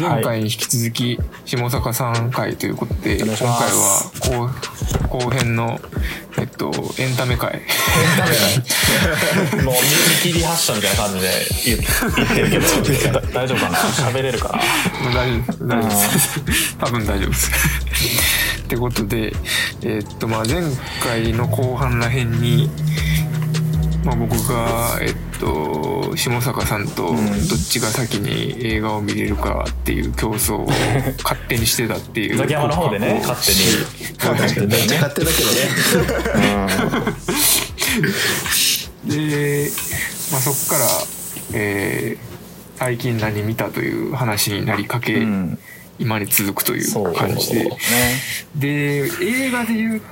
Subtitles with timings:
[0.00, 4.10] 前回に引き続き下坂さん回ということで、今回は
[5.08, 5.78] 後後編の
[6.38, 7.60] えっとエンタメ会。
[9.62, 11.28] もう見切り発車みたいな感じで
[11.66, 11.76] 言
[12.16, 13.76] 言ってるけど大丈夫かな。
[13.76, 15.12] 喋れるかな。
[15.12, 17.50] 大丈夫大丈夫です多分大丈夫です。
[18.62, 19.32] ってことで
[19.82, 20.62] えっとまあ前
[21.02, 22.70] 回の後半らへんに
[24.04, 25.29] まあ、僕が、えっと、
[26.16, 27.16] 下坂さんとどっ
[27.68, 30.66] ちが先に映画を見れるかっていう競争を
[31.22, 32.36] 勝手にしてたっていう。
[32.36, 33.58] ザキヤマの方でね勝手に
[34.16, 34.66] 確かに。
[34.66, 35.68] めっちゃ勝手だけどね。
[39.06, 39.70] で、
[40.30, 40.86] まあ、そこから、
[41.54, 42.30] えー
[42.80, 45.58] 最近何見たという話になりかけ、うん。
[45.98, 47.14] 今に続くという。
[47.14, 47.64] 感じで。
[47.64, 47.78] ね。
[48.56, 50.02] で映画で言う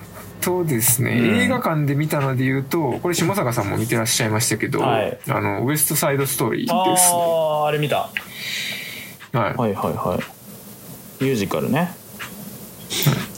[0.40, 1.40] とですね、うん。
[1.40, 5.18] 映画館で見たので言うとこれ下坂さんも見てらっしゃいましたけど、はい。
[5.28, 7.18] あのウエストサイドストーリーですね。
[7.18, 7.96] あああれ見た。
[7.98, 8.10] は
[9.32, 9.34] い。
[9.34, 10.18] はいはいは
[11.20, 11.24] い。
[11.24, 11.92] ミュージカルね。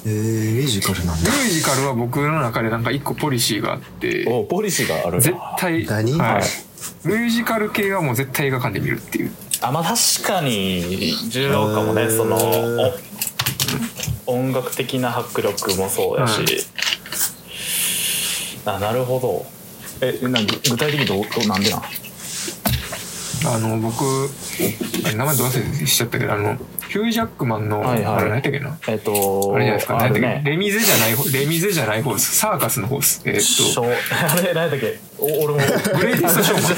[0.06, 1.30] えー、ミュージカルなんだ。
[1.30, 5.20] ミュージカルは僕の中でなんか一個ポリシーがあっておポリシーがある。
[5.20, 6.12] 絶対、何？
[6.18, 6.42] はい、
[7.04, 9.32] ミュージカル系はもう絶対映画館で見るっていう。
[9.62, 12.08] あまあ確かに重要かもね。
[12.08, 12.36] その
[14.26, 16.44] お音楽的な迫力もそうやし、
[18.66, 19.46] あなるほど。
[20.02, 21.82] えなん具体的にどうどうなんでなん？
[23.46, 24.04] あの僕
[25.04, 26.56] あれ名前ど忘れしちゃったけどあの
[26.90, 28.14] ヒュー・ジャックマンの、はいはい。
[28.16, 28.78] あれ何やったっけな？
[28.88, 29.94] えっとあれじゃないですか？
[29.94, 32.36] 何やったっけ、あるねレミゼじゃない方レミゼじゃない方です。
[32.36, 33.22] サーカスの方です。
[33.24, 33.96] えーっシとョー。
[34.32, 34.98] あれ何やったっけ？
[35.18, 35.60] お俺も。
[35.98, 36.72] グレイティストショーマンシ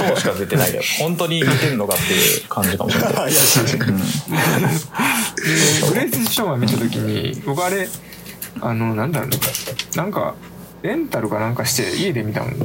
[0.00, 3.12] ョーしか出てないけど本当に見てんのかっていう感じかもしれない。
[3.14, 3.94] 怪 しいでグ
[5.94, 7.88] レイティストショーマン見た時に僕あれ
[8.60, 10.02] あのなんだろうな。
[10.02, 10.34] なんか
[10.82, 12.56] レンタルかなんかして家で見たんで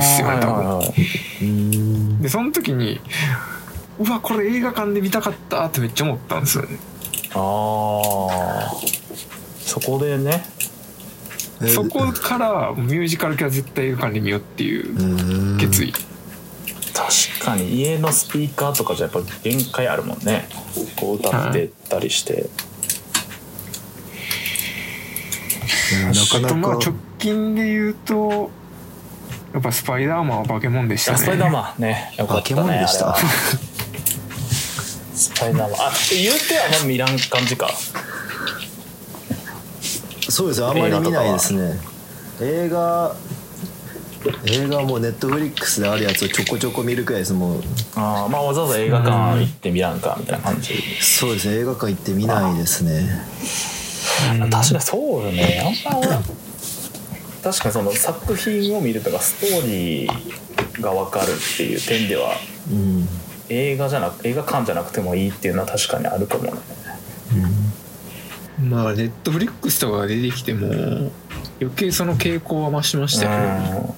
[0.00, 0.80] すよね多
[1.42, 3.00] 分、でその時に
[3.98, 6.78] うわこれ映画館で見たかったってめっちゃ思ったんですよね。
[7.34, 8.74] ああ
[9.60, 10.44] そこでね。
[11.60, 11.68] えー。
[11.68, 15.92] そこからミュージカル系は絶対映画館で見ようっていう決意。
[15.92, 20.48] 確かに家のスピーカーとかじゃやっぱ限界あるもんね。
[20.96, 22.48] こう歌ってたりして、
[26.04, 28.50] なかなあとまあか直近で言うと
[29.52, 31.16] やっぱスパイダーマンは化け物でしたね。
[31.16, 31.82] あスパイダーマン。
[31.82, 33.16] ねよかったね化け物でした。
[35.14, 35.80] スパイダーマン。
[35.88, 37.70] あ言うてはまあ見らん感じか。
[40.28, 41.80] そうですよあんまり見ないですね。
[42.40, 43.14] 映画。
[44.44, 47.62] 映画はもうネットフリックスであるやつをちょこちょこ見るくらいですもう
[47.94, 53.08] あーまあわざわざ映画館行ってみらんかみたいな感じ、そうですね映画館行って見ないですね。
[54.28, 55.62] 確かにそうよね。
[55.86, 56.20] あんま
[57.42, 62.32] 確かにその作品を見るとかストーリーが分かるっていう点では
[62.70, 63.08] うん
[63.50, 66.52] 映画じゃなく映画館じゃなくてもいいっていうのは確かにあるかもね。
[68.62, 70.66] まあネットフリックスとかが出てきても
[71.60, 73.94] 余計その傾向は増しましたよね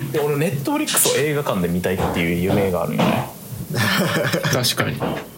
[0.00, 0.12] うん。
[0.12, 3.28] で俺ネットフリックスを映画館で見たいっていう夢があるんよね。
[4.52, 4.96] 確かに。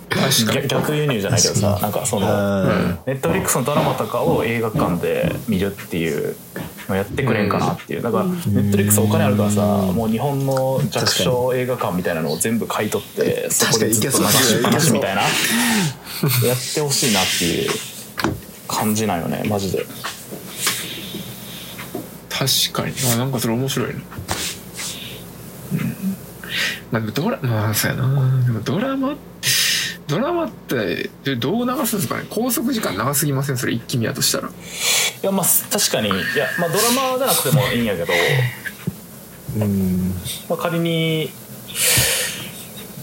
[0.08, 2.64] 確かに逆逆輸入じゃないけどさなんかそのあ
[3.06, 6.62] ネットフリックスのドラマとかを映画館で見るっていうの
[6.94, 8.02] やってくれんかなっていう。
[8.02, 15.22] だからネットフリックスお金あるからさもう日本の弱小映画館みたいなのを全部買い取ってそこでずっと流しっぱなしみたいな。
[15.22, 15.30] やっ
[16.74, 17.70] てほしいなっていう
[18.68, 19.86] 感じなんよねマジで。
[22.28, 22.94] 確かに。
[23.14, 24.00] あなんかそれ面白いなうん。
[26.90, 28.42] まあでもドラまあそうやな。
[28.44, 29.16] でもドラマ
[30.08, 32.26] ドラマってでどう流すんですかね？
[32.30, 33.56] 拘束時間長すぎません？
[33.56, 34.48] それ一気見やとしたら。
[34.48, 34.52] い
[35.22, 36.08] やまあ確かに。
[36.08, 40.14] いや、まあ、ドラマじゃなくてもいいんやけど、ーうん。
[40.48, 41.30] まあ、仮に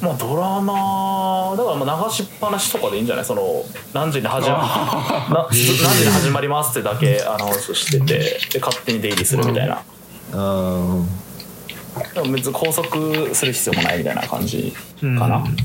[0.02, 3.26] まあドラマだからまあ流しっぱなしとかでいいんじゃない？
[3.26, 4.58] その何時に始ま
[5.30, 5.78] な何時に
[6.10, 9.84] 始まりますってだけアナウンスしててで勝手に出入りするみたいな、
[10.34, 11.04] あ
[12.14, 15.56] でも別に拘束する必要もないみたいな感じかな、うん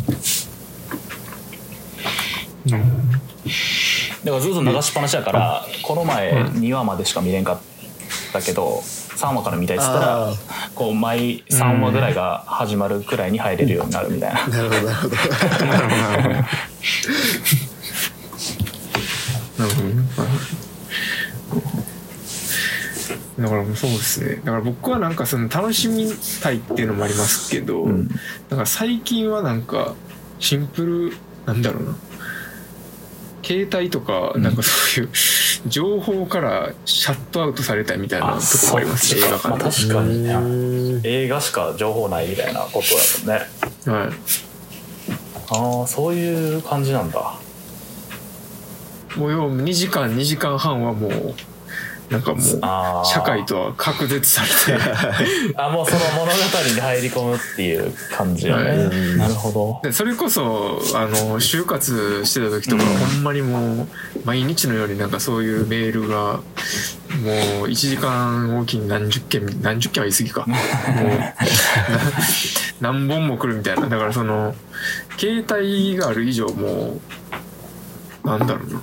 [2.71, 7.61] だからずっと流しっぱなしやから、この前2話までしか見れんかっ
[8.33, 8.83] たけど
[9.17, 10.35] 3話から見たいっつったらあ
[10.75, 15.17] こう毎3話ぐらいが始まるくらいに入れるようになるみたいな、あなるほど なるほど。
[15.17, 15.89] なるほど。
[15.89, 15.97] なるほど。
[15.97, 16.39] なるほど。
[19.59, 19.89] なるほど。
[19.89, 20.49] ね
[23.39, 26.11] だからもうそうですねだから僕はなんかその楽しみ
[26.43, 28.15] たいっていうのもありますけど、うんだ
[28.57, 29.95] から最近はなんか
[30.41, 31.17] シンプル
[31.47, 31.95] なんだろうな
[33.49, 35.11] 携帯とかなんかそういう
[35.67, 41.01] 情報からシャットアウトされたみたいなとこもありますね映画まあ、館確かにね。
[41.05, 43.47] 映画しか情報ないみたいなことやもんね。
[43.87, 44.09] で、はい、
[45.49, 47.39] ああそういう感じなんだ。
[49.17, 51.35] もう要は2時間2時間半はもう
[52.11, 54.83] なんかもう社会とは隔絶されて。
[55.57, 56.33] あもうその物語
[56.75, 59.17] に入り込むっていう感じよね、はい。
[59.17, 59.81] なるほど。
[59.83, 62.97] でそれこそあの就活してた時とか、うん。
[62.97, 63.89] ほんまにもう
[64.25, 66.43] 毎日のようになんかそういうメールがも
[67.65, 70.45] う1時間おきに何十件何十件は言い過ぎか。
[70.47, 71.09] もう
[72.83, 73.87] な 何本も来るみたいな。
[73.89, 74.55] だからその
[75.19, 77.01] 携帯がある以上も
[78.25, 78.83] うなんだろうな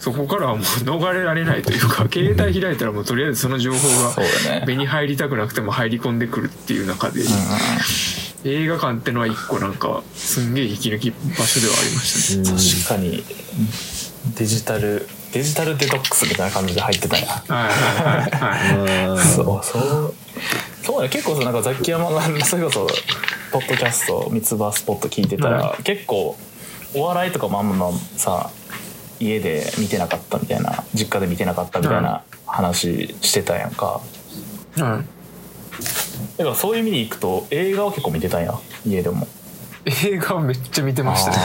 [0.00, 7.20] そこからはもう逃れられないというか携帯開いたらもうとりあえずその情報が目に入りたくなくても入り込んでくるっていう中で、
[8.44, 12.58] 映画館ってのは一個なんかすんげえ息抜き場所ではありましたね。
[12.78, 13.22] 確かに
[14.38, 17.26] デジタルデジタルデトックスみたいな感じで入ってたんや。
[17.26, 20.14] はいはいはいそうそう。
[20.82, 21.10] そうね。
[21.10, 22.86] 結構さなんかザキヤマがそれこそ
[23.52, 26.38] ポッドキャスト三つ葉スポット聞いてたら、は結構
[26.94, 28.50] お笑いとかもあんまさ
[29.20, 33.86] 家で見てなかったみたいな実家で見てなかったみたいな話してたやんか。
[33.86, 34.00] は
[34.76, 34.80] い。
[36.38, 39.28] だからそういう意味でいくと映画は結構見てたんや家でも。
[39.84, 41.36] 映画をめっちゃ見てましたね。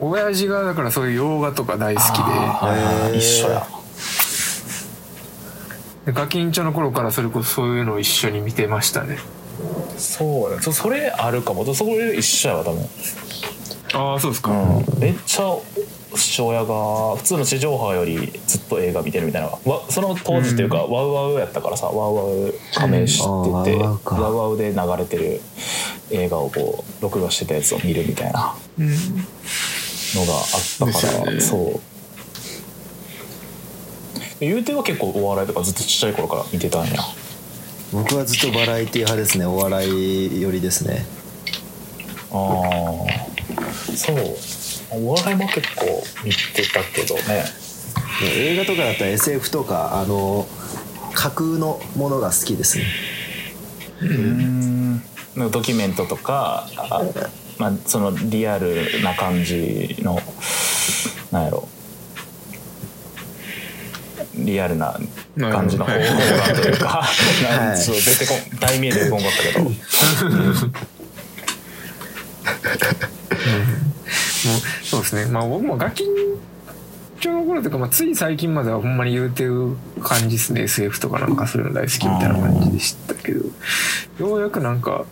[0.00, 3.66] 親父がだからそういう洋画とか大好きあーはいはいへー一緒や。
[6.04, 9.18] で、でガキンチョの頃からそれこそそういうのを一緒に見てましたね。
[9.96, 11.64] そうやそそれあるかも。
[11.74, 12.86] それ一緒やわ多分
[13.94, 14.50] ああそうですか。
[14.50, 15.56] うん、めっちゃ
[16.16, 19.48] 父親が普通の地上波よりずっと映画見てるみたいな。
[19.48, 25.40] わその当時っていうか、ワウワウやったからさワウワウ加盟してて、ワウワウかワウワウで流れてる
[26.10, 28.88] 映画をこう録画してたやつを見るみたいなうん。
[28.88, 31.40] のがあったから、ね。
[31.40, 31.80] そう。
[34.40, 36.94] 言うては結構お笑いとかずっとちっちゃい頃から見てたんや。
[37.92, 39.46] 僕はずっとバラエティ派ですね。
[39.46, 41.06] お笑い寄りですね。
[42.32, 43.33] ああ
[43.96, 44.36] そう。
[44.90, 47.14] お笑いも結構見てたけど。
[47.16, 47.44] ね。
[48.20, 50.46] で映画とかだったら SF とかあの
[51.14, 52.84] 架空のものが好きですね。
[54.02, 54.94] うん。
[54.94, 55.00] なん。
[55.46, 57.02] かドキュメントとかあ、
[57.58, 60.20] まあ、そのリアルな感じの
[61.32, 61.68] なんやろ。
[64.36, 64.98] リアルな
[65.38, 67.04] 感じの方はい法というか、
[67.76, 69.70] そう出てこん題名で出てこんかったけど
[74.46, 75.26] もうそうですね。
[75.26, 76.06] まあ僕もガキン
[77.20, 80.62] チョの頃とか、まあ、つい最近まではほんまに言うてる感じですね。
[80.64, 83.46] SF とかなんかそういうの大好きみたいな感じでしたけど、
[84.18, 85.06] ようやくなんか、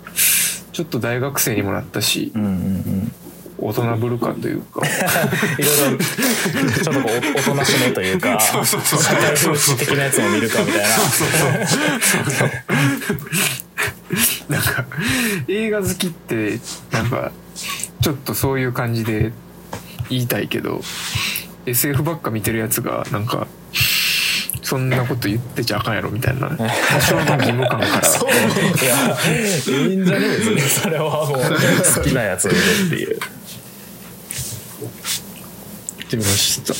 [0.72, 3.12] ちょっと大学生にもなったしう、んうんうん。
[3.58, 4.82] 大人ぶるかというか、
[5.56, 5.98] いろいろ
[6.82, 10.88] ちょっとこうおおとなしめというか そうそうそう社会風刺的なやつも見るかみたいな。
[14.48, 14.84] なんか
[15.48, 16.60] 映画好きって
[16.90, 17.30] なんか
[18.02, 19.32] ちょっとそういう感じで
[20.10, 20.80] 言いたいけど
[21.66, 23.46] SF ばっか見てるやつがなんか
[24.62, 26.56] そんなこと言ってちゃあかんやろみたいな多
[27.00, 28.02] 少の義務感から。
[28.04, 28.30] そう。
[28.30, 28.34] い
[28.86, 31.40] やいいんじゃね別にそれはもう。
[31.94, 33.18] 好きなやつを見るっていう。
[35.98, 36.74] 言ってみました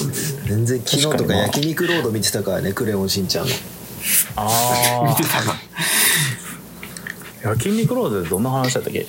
[0.49, 3.47] 全然昨日とか焼肉ロード見てたからねクレヨンしんちゃん。
[3.47, 3.53] の
[4.37, 5.53] あ 見てたな。
[5.53, 5.57] あ
[7.45, 9.01] 焼肉ロードでどんな話だったっけ？
[9.01, 9.07] い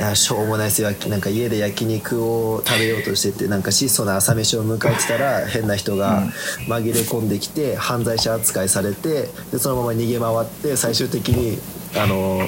[0.00, 0.82] やしょうもないです。
[0.82, 6.28] よなんか家で焼肉を食べようとしててなんか質素な朝飯を迎えてたら変な人が
[6.68, 11.58] 紛れ込んできて犯罪者扱いされてでそのまま逃げ回って最終的に
[11.96, 12.40] あの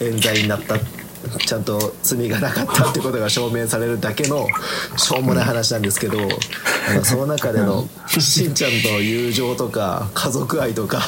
[0.00, 0.78] 冤罪になった
[1.38, 4.46] ちゃんと罪がなかったってことが証明されるだけの
[4.96, 11.00] しょうもない話なんですけど、あのその中でのしんちゃんと友情とか家族愛とか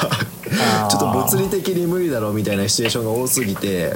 [0.88, 3.92] ちょっと物理的に無理だろうみたいなシチュエーションが多すぎて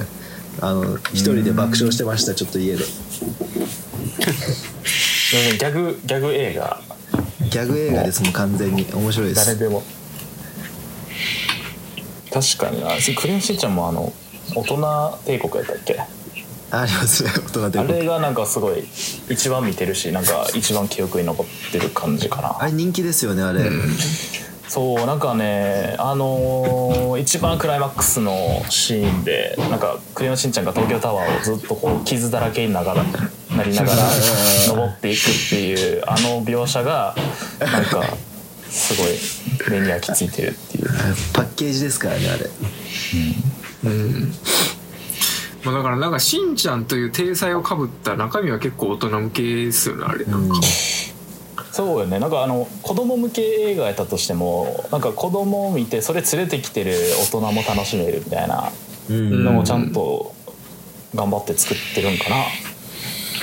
[0.59, 2.83] あの一人で爆笑してましたちょっと家で。
[5.31, 6.81] ギャグギャグ映画。
[7.49, 8.85] ギャグ映画ですもん完全に。
[8.93, 9.45] 面白いです。
[9.45, 9.83] 誰でも。
[12.31, 12.91] 確かにな。
[13.15, 14.11] クレヨンしんちゃんもあの
[14.55, 15.99] 大人帝国やったっけ？
[16.73, 18.85] ありますね大人であもれがなんかすごい
[19.29, 22.55] 一番見てるしなんか一番記憶に残ってる感じかな。
[22.61, 23.69] あれ人気ですよねあれ、
[24.71, 34.09] そうなんかねあのー一番クライマックスのシーンでなんかクレヨンしんちゃんが東京タワーをずっとこう傷だらけにながらなりながら
[34.69, 37.13] 登っていくっていうあの描写が
[37.59, 38.01] なんか
[38.69, 40.87] すごい目に焼き付いてるっていう。
[41.33, 42.49] パッケージですからねあれ。
[43.83, 44.31] うん。
[45.65, 50.55] まあだからなんかしんちゃんという体裁をかぶった中身は結構大人向けですよねあれなんか、
[51.71, 52.19] そうよね。
[52.19, 58.71] なんかあの子供向け映画やったとしてもなんか子供を見てそれ連れてきてる大人も楽しめるみたいな
[59.09, 59.43] うん。
[59.43, 60.35] のもちゃんと
[61.15, 62.45] 頑張って作ってるんかな。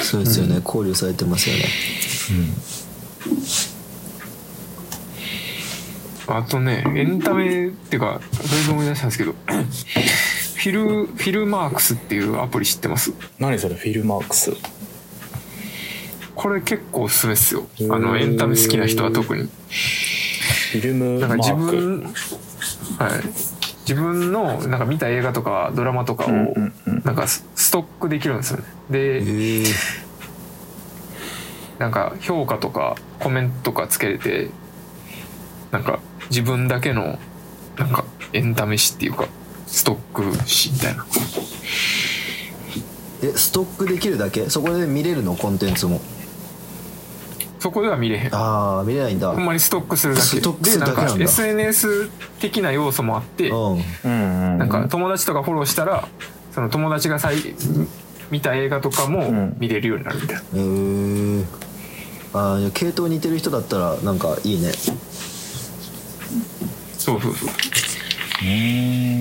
[0.02, 1.64] そうですよね、考慮されてますよね。
[6.28, 13.12] あとねエンタメっていうかそれで思い出したんですけどフィルフィルマークスっていうアプリ知ってます？
[13.38, 14.52] 何それフィルマークス？
[16.38, 17.66] これ結構おすすめですよ。
[17.90, 19.42] あのエンタメ好きな人は特に。
[19.42, 22.12] フィルムなんか自分はい。
[23.80, 26.54] 自分のなんか見た映画とかドラマとかを
[27.02, 28.64] なんかスストックできるんですよね。
[28.90, 29.64] へでえ
[31.80, 34.50] なんか評価とかコメントとかつけれて
[35.72, 35.98] なんか
[36.30, 37.18] 自分だけの
[37.78, 39.26] なんかエンタメ誌っていうか
[39.66, 41.04] ストック誌みたいな。
[43.24, 44.48] えストックできるだけ？
[44.48, 45.34] そこで見れるの？
[45.34, 46.00] コンテンツも
[47.58, 48.34] そこでは見れへん。
[48.34, 49.30] ああ見れないんだ。
[49.32, 50.26] ほんまにストックするだけ。
[50.26, 51.12] ストックすでなんかるだ。
[51.12, 52.08] けなんだ SNS
[52.40, 53.56] 的な要素もあってうん。
[53.56, 56.06] うんうんなんか友達とかフォローしたら
[56.52, 57.36] その友達がさい
[58.30, 59.56] 見た映画とかもうん。
[59.58, 60.42] 見れるようになるみたいな、へ
[61.40, 61.44] え
[62.34, 64.70] ああ系統似てる人だったらなんかいいね。
[66.98, 67.48] そうそうそう。
[67.48, 69.16] うー。
[69.16, 69.18] ん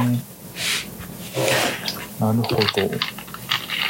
[2.19, 2.61] なるほど。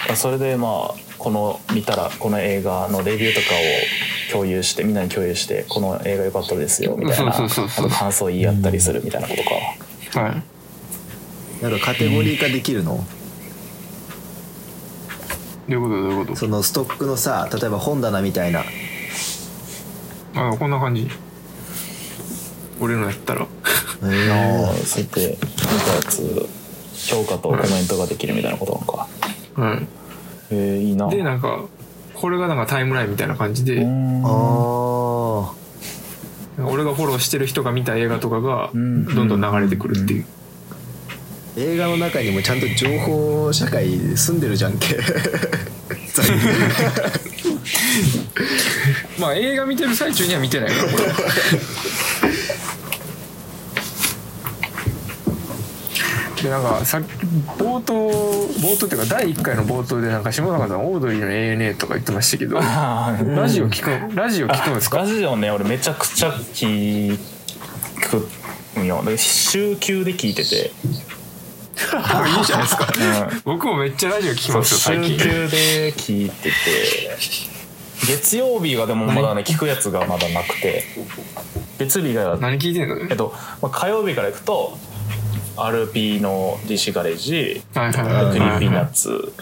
[0.10, 3.58] あそれでまあこの見たらこの映画のレビューとかを
[4.31, 9.43] 共有してみんなに共有してこの映画良かったですよみたいなあと感想言い合ったりするみたいなこと
[10.13, 10.22] か。
[10.22, 10.43] はい。
[11.63, 13.03] なんかカテゴリー化できるの、
[15.67, 15.89] どういうこと？
[15.89, 16.36] どういうこと？
[16.36, 18.63] そのストックのさ例えば本棚みたいな。
[20.36, 21.10] あこんな感じ。
[22.79, 23.41] 俺のやったら。
[23.41, 23.46] へ
[24.31, 26.48] ああそうやって見たやつ
[27.12, 29.07] 評価とコメントができるみたいなことなのか。
[29.55, 29.88] はい。
[30.53, 31.10] へえいいな。
[31.10, 31.65] でなんか
[32.19, 35.51] これがなんかタイムラインみたいな感じで、ああ
[36.65, 39.03] 俺がフォローしてる人が見た映画とかがどん。
[39.03, 40.25] んどん流れてくるっていう、
[41.57, 44.97] 映画の中にもちゃんと情報社会で住んでるじゃんけ。
[49.19, 50.69] まあ映画見てる最中には見てない。
[50.69, 51.03] からこれ
[56.41, 57.08] でなんかさっき
[57.58, 65.00] 冒頭冒頭っていうか第1回の冒頭でなんか下中さんオードリーの ANA とか言ってましたけどラジオ聞くラジオ聞くんですか？
[65.00, 67.17] ラジオね俺めちゃくちゃ聞
[68.75, 69.03] くんよ。
[69.03, 70.70] で週休で聞いてて、い
[72.41, 72.88] いじゃないですか。
[73.32, 75.17] うん、僕もめっちゃラジオ聞きますよ最近。
[75.17, 76.51] 週休で聞いてて。
[78.08, 80.84] 月曜日がでもまだね聞くやつがまだなくて。
[81.79, 82.96] 月曜日が何聞いてんの？
[83.10, 84.77] えっと、まあ、火曜日からいくと
[85.58, 89.34] RP の DC ガレージはいはいはい Creepy Nuts。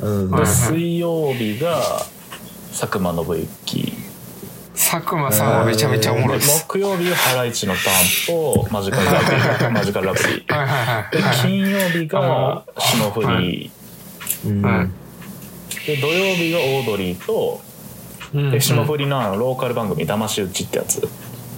[0.00, 0.30] うん。
[0.30, 1.80] はいで水曜日が
[2.70, 3.92] 佐久間宣行
[4.74, 9.70] 佐久間さんはめちゃめちゃおもろいでです木曜日がハライチのターンとマヂカルラブリー。
[9.70, 10.54] マヂカルラブリー。
[10.54, 11.36] はいはいはいではい。
[11.36, 13.70] 金曜日が霜降り。
[15.86, 17.60] で土曜日がオードリーと
[18.34, 18.50] うん。
[18.50, 20.98] で霜降りのあのローカル番組「騙し討ち」ってやつ。
[21.02, 21.08] うん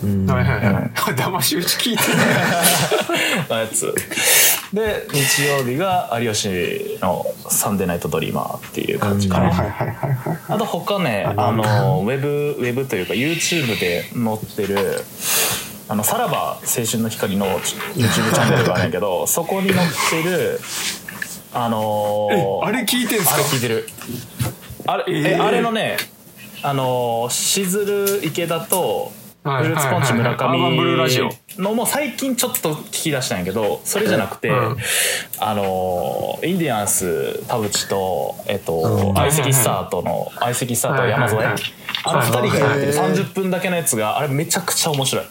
[0.03, 0.91] はいはいはい。
[1.15, 2.19] 騙し討ち聞いてる。
[3.51, 3.95] のやつ。
[4.73, 10.39] で日曜日が有吉の「サンデーナイトドリーマー」っていう感じかな、はいはいはいはいはい。
[10.49, 15.05] あと他ねあのウェブウェブというか YouTube で載ってる
[15.89, 20.61] あのさらば青春の光の YouTube チャンネルがあるんやけど そこに載ってる
[21.53, 23.35] あのーえあれ聞いてんすか？
[23.35, 23.89] あれ聞いてる。
[24.87, 25.33] あれ,、えー。
[25.33, 25.97] えあれのね
[26.63, 29.11] あのーしずる池田と
[29.43, 31.29] フはいルーツポンチ村上
[31.59, 34.77] のも最近ちょっと聞き出したんやけどそれじゃなくて、うん。
[35.39, 41.55] あのーインディアンス田淵とえっと、席スタートの相席スタート山添、あ
[42.15, 45.25] の二人がやってるはい30分だけのやつがあれめちゃくちゃ面白い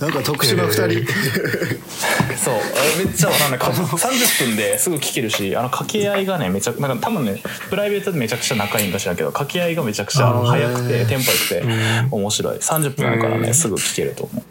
[0.00, 1.12] なんか特殊な二人、
[2.38, 2.54] そう。
[2.54, 11.64] あれめっちゃなんか30分ですぐ聞けるしあの掛け合いがねめちゃなんか多分ねプライベートでめちゃくちゃ仲いいんか知らんけど掛け合いがめちゃくちゃ早くてテンポ良くて
[12.10, 12.58] 面白い。
[12.58, 14.44] 30分あるからうんねすぐ聞けると思う。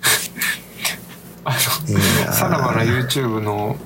[1.46, 1.56] あ
[2.28, 3.78] のさらばの YouTube の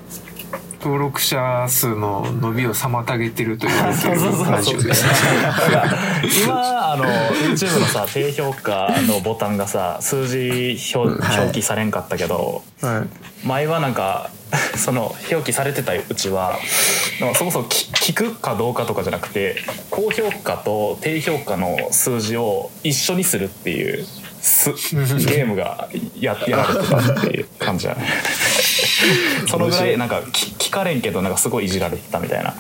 [0.84, 4.16] 登録者数の伸びを妨げてると言われてる
[4.50, 5.06] ラジオです。
[6.44, 13.06] 今あの YouTube のさ低評価のボタンがさ数字表はい表記されんかったけど、は
[13.44, 13.48] い。
[13.48, 14.32] 前はなんか
[14.76, 16.58] その表記されてたうちは
[17.20, 19.58] なんかそもそも聞聞くかどうかとかじゃなくて
[19.92, 24.04] 高評価と低評価の数字を一緒にするっていう
[24.42, 28.08] すゲームがややられてたっていう感じだね。
[29.48, 32.56] そのぐらいなんか聞聞かれんけどなんかすごいいじられてたみたいな。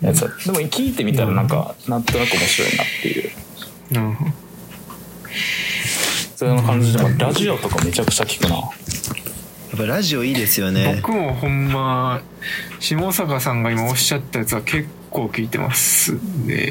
[0.00, 0.20] やつ。
[0.20, 3.30] でも聞いてみたらなんかなんとなく面白いなっていう。
[3.96, 4.34] うん
[6.36, 8.56] そういう感じでもラジオとかめちゃくちゃ聞くな。
[8.58, 11.00] やっぱラジオいいですよね。
[11.02, 12.22] 僕もほんま
[12.78, 16.12] 下坂さんが今おっしゃったやつは結構聞いてます
[16.46, 16.70] ね。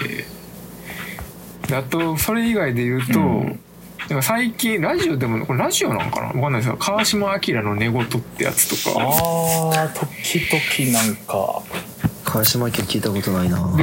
[1.67, 3.59] であとそれ以外で言うと、うん
[4.09, 6.27] なんか最近ラジオでもこれラジオなのかな？
[6.27, 8.99] わかんないですけど川島明の寝言ってやつとか。
[9.01, 9.93] あー
[10.79, 11.61] 時々なんか。
[12.23, 13.59] 川島家聞いたことないな。
[13.59, 13.77] う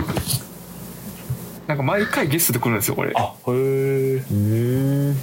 [1.67, 3.13] なんか毎回ゲストで来るんですよこれ。
[3.17, 5.15] あへえ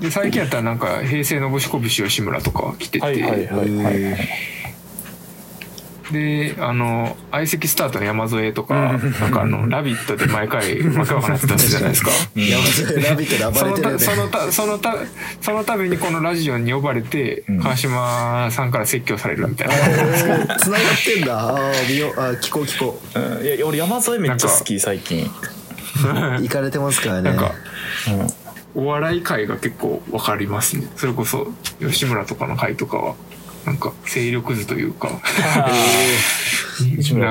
[0.00, 4.28] で最近やったらなんか平成のぶしこぶし吉村とか来てて、はいはいはいはいはい
[6.12, 12.10] であの相席スタートの山添とかなんかあの「ラビット!」で毎回わけわかんないやつ出すじゃないですか。
[12.36, 14.94] 山添ラビットでその暴れてるよねたそのたそのた
[15.40, 17.60] その度にこのラジオに呼ばれて、うん。
[17.60, 21.38] 川島さんから説教されるみたいな、つながってんだ。
[21.38, 23.18] ああー聞こう聞こう。
[23.18, 23.46] ん。
[23.46, 25.24] いや俺山添めっちゃ好き最近。
[25.24, 25.28] う
[26.42, 27.30] 行かれてますからね。
[27.30, 27.52] なんか
[28.74, 28.82] うん。
[28.84, 30.86] お笑い界が結構わかりますね。
[30.96, 33.14] それこそ吉村とかの回とかは
[33.66, 35.08] なんか勢力図というか。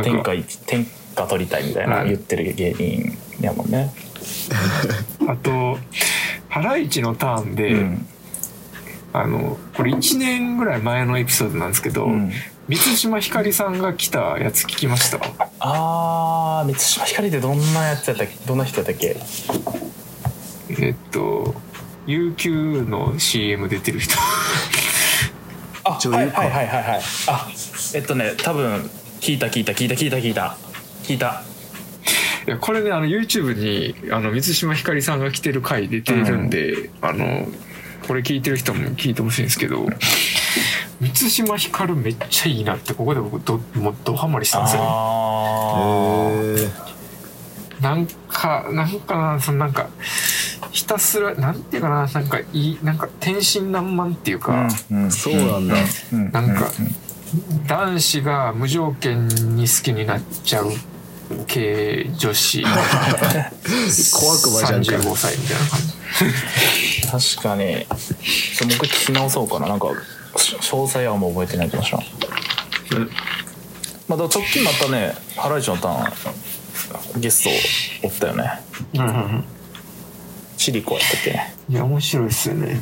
[0.03, 0.31] 天下
[0.65, 0.85] 天
[1.15, 2.07] 下取りたいみたいなはい。
[2.09, 3.91] 言ってる芸人やもんね。
[5.27, 5.77] あと
[6.50, 8.07] ハライチのターンで、うん。
[9.13, 12.31] あのこれ1年ぐらい前のエピソードなんですけど、うん。
[12.69, 15.19] 満島ひかりさんが来たやつ聞きました？
[15.59, 18.33] あー満島ひかりってどんなやつやったっけ？
[18.47, 19.17] どんな人やったっけ？
[20.79, 21.53] えっと
[22.07, 24.15] UQ の CM 出てる人。
[24.17, 24.21] あ
[25.85, 26.41] 女優か。
[26.41, 27.01] はいはいはいはいはい。
[27.27, 27.47] あ
[27.95, 30.57] えっとね多分聞いた聞いた聞いた聞いた聞いた。
[31.03, 31.43] 聞いた。
[32.47, 37.47] いやこれねあの YouTube にあの満島ひかりさんが来てる回出てるんで、あの
[38.07, 39.85] これ聞いてる人も聞いてほしいんですけど
[41.00, 44.81] 満島ひかるめっちゃいいなってここで僕どもうドハマりしたんですよ
[47.81, 49.89] なんかなんかなそのなんか
[50.71, 55.11] ひたすらなんていうかななんかいいなんか天真爛漫っていうか、あうん。
[55.11, 55.75] そうなんだ。
[56.13, 56.96] うんなんかうん
[57.65, 60.70] 男子が無条件に好きになっちゃう
[61.48, 62.61] 系女子。
[64.11, 65.79] 怖くばじゃんか35歳みたいな感
[67.31, 67.37] じ。
[67.37, 67.87] 確かに。
[68.57, 69.67] ちょもう一回聞き直そうかな。
[69.70, 69.87] なんか
[70.37, 72.01] し詳細はもう覚えてないかもしれん
[74.07, 76.11] まあ直近またねハライチのターン
[77.17, 77.44] ゲス
[78.01, 78.61] トおったよね。
[78.94, 79.44] うんうんうん。
[80.57, 81.31] シリコやったっけ？
[81.31, 82.81] ねいや面白いですよね。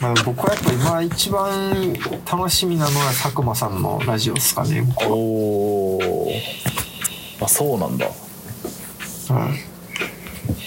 [0.00, 1.92] まあ、僕はやっぱ今一番
[2.30, 6.30] 楽しみなのは佐久間さんのラジオですかね僕は、おお
[7.40, 8.06] あそうなんだ。
[8.06, 8.14] はい。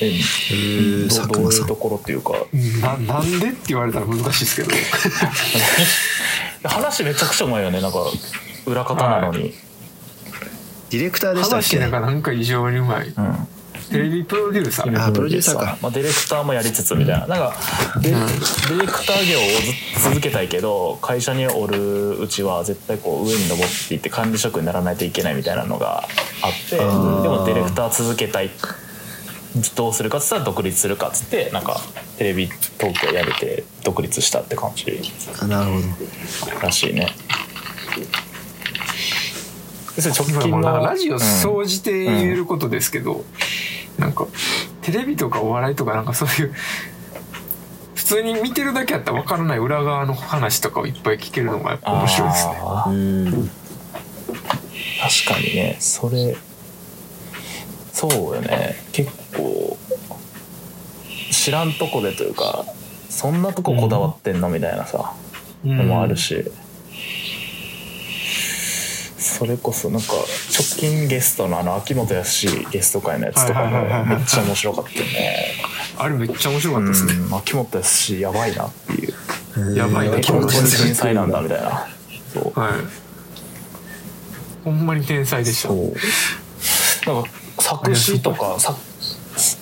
[0.02, 2.34] えへーど佐久どういうんところっていうか？
[2.82, 4.70] ななんでって言われたら難しいですけど。
[6.70, 7.82] 話めちゃくちゃうまいよね。
[7.82, 8.00] なんか
[8.66, 9.54] 裏方なのに、
[10.92, 11.78] ディレクターでしたっけ？
[11.78, 13.08] 話なんかなんか異常にうまい。
[13.08, 13.48] うん。
[13.90, 15.08] テレビプロデューサー。
[15.08, 15.78] あプロデューサーか。
[15.82, 17.28] まあ、ディレクターもやりつつみたいな。
[17.28, 17.56] なんか
[18.02, 19.42] デディレクター業を
[20.04, 26.04] 続けたいけど会社におるうちは絶対こう上に登っていって管理職にならないといけないみたいなのが
[26.42, 26.88] あってでー。
[26.88, 28.52] もディレクター続けたい。
[29.76, 31.82] どうするかっつったら独立するかっつってなんか
[32.18, 32.48] テレビ
[32.80, 34.86] 東京やめて独立したって感じ。
[35.42, 36.62] あなるほど。
[36.62, 37.10] らしいね。
[39.98, 43.24] 要するにまあま直近のあラジオうん総じて言えることですけど、
[43.98, 44.28] なんか
[44.82, 46.54] テレビとかお笑いとかなんかそういう
[47.96, 52.54] 普通に見てるだけやったら分からない裏側の話とかをいっぱい聞けるのがやっぱ面白いですね。
[55.26, 56.36] 確かにねそれ
[57.92, 58.76] そうよね。
[58.92, 59.78] 結構
[61.32, 62.66] 知らんとこでというか
[63.10, 65.14] そんなとここだわってんのみたいなさ、
[65.66, 65.78] うん。
[65.78, 66.52] のもあるし
[69.42, 75.56] それこそなんか直近ゲストのあの秋元康ゲスト会のやつとかもめっちゃ面白かったよね。
[75.98, 77.14] あれめっちゃ面白かったですね。
[77.14, 81.88] うん秋元康やばいなっていうやばいね本当に秋元康天才なんだみたいな
[82.32, 82.72] そうはい。
[84.64, 87.12] ほんまに天才でした。
[87.12, 88.78] なんか作詞とか作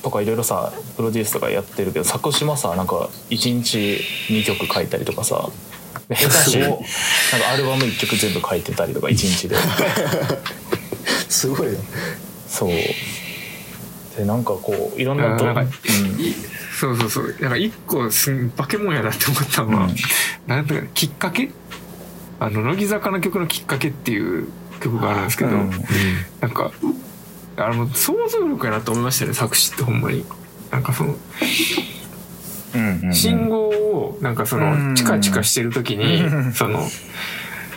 [0.04, 5.50] とかいろいろさプロデュースとかやってるけど作詞もさなんか1日2曲書いたりとかさ
[6.10, 6.80] で下手し なんか
[7.54, 9.56] アルバム1曲全部書いてたりとか1日で。
[11.30, 11.78] すごいね。
[12.48, 12.70] そう。
[14.18, 15.68] でなんかこういろんなと、なんかうん。
[16.20, 16.36] い
[16.80, 17.36] そうそうそう。
[17.40, 19.96] なんか一個すん化け物やなって思ったのは、うん。
[20.48, 21.52] なんていうかきっかけ？
[22.40, 24.48] あの乃木坂の曲のきっかけっていう
[24.80, 25.72] 曲があるんですけど、うん。
[26.42, 26.72] なんか
[27.58, 30.26] あの想像力やなと思いましたね作詞ってほんまに。
[30.72, 31.16] なんかその
[32.74, 33.14] うんうん。
[33.14, 33.69] 信号
[34.00, 34.90] をなんかそうん。
[34.90, 36.48] のチカチカしてる時うん。
[36.48, 36.80] にその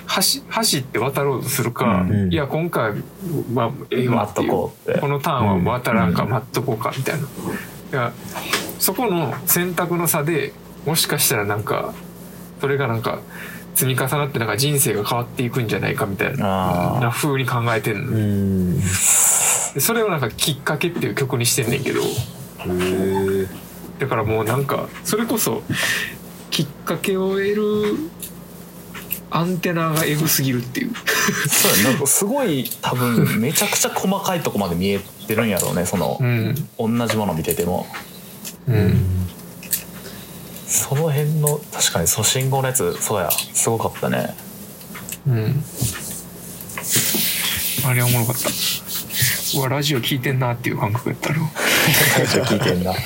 [0.06, 2.32] 走走って渡ろうとするか、うん。
[2.32, 2.92] いや今回
[3.54, 7.20] はええわってこのターンは渡らんか待っとこうかみたいな。
[7.20, 7.26] い
[7.92, 8.12] や
[8.78, 10.52] そこの選択の差で
[10.87, 11.94] もしかしたらなんか
[12.61, 13.20] それがなんか
[13.74, 18.80] 積み重なってなんか人生が変わっていくんじゃないかみたいな風に考えてんの、
[19.78, 22.00] それをなんか「きっかけ」っていう曲にしてんねんけど。
[22.64, 22.64] え
[24.02, 25.62] だからもうなんかそれこそ
[26.50, 27.62] きっかけを得る
[29.30, 30.92] アンテナがエグすぎるっていう。
[31.48, 36.54] そうやなんかすごい多分めちゃくちゃ細かいとこまで見えてるんやろうねそのうん。
[36.78, 37.86] 同じもの見てても。
[38.66, 39.06] うん。
[40.66, 43.30] その辺の確かにそう信号のやつそうや。
[43.30, 44.34] すごかったね。
[45.28, 45.62] うん。
[47.86, 48.50] あれおもろかった
[49.54, 51.42] うわラジオ聞いてんなっていう感覚やったろ。
[52.18, 52.92] ラジオ聞いてんな。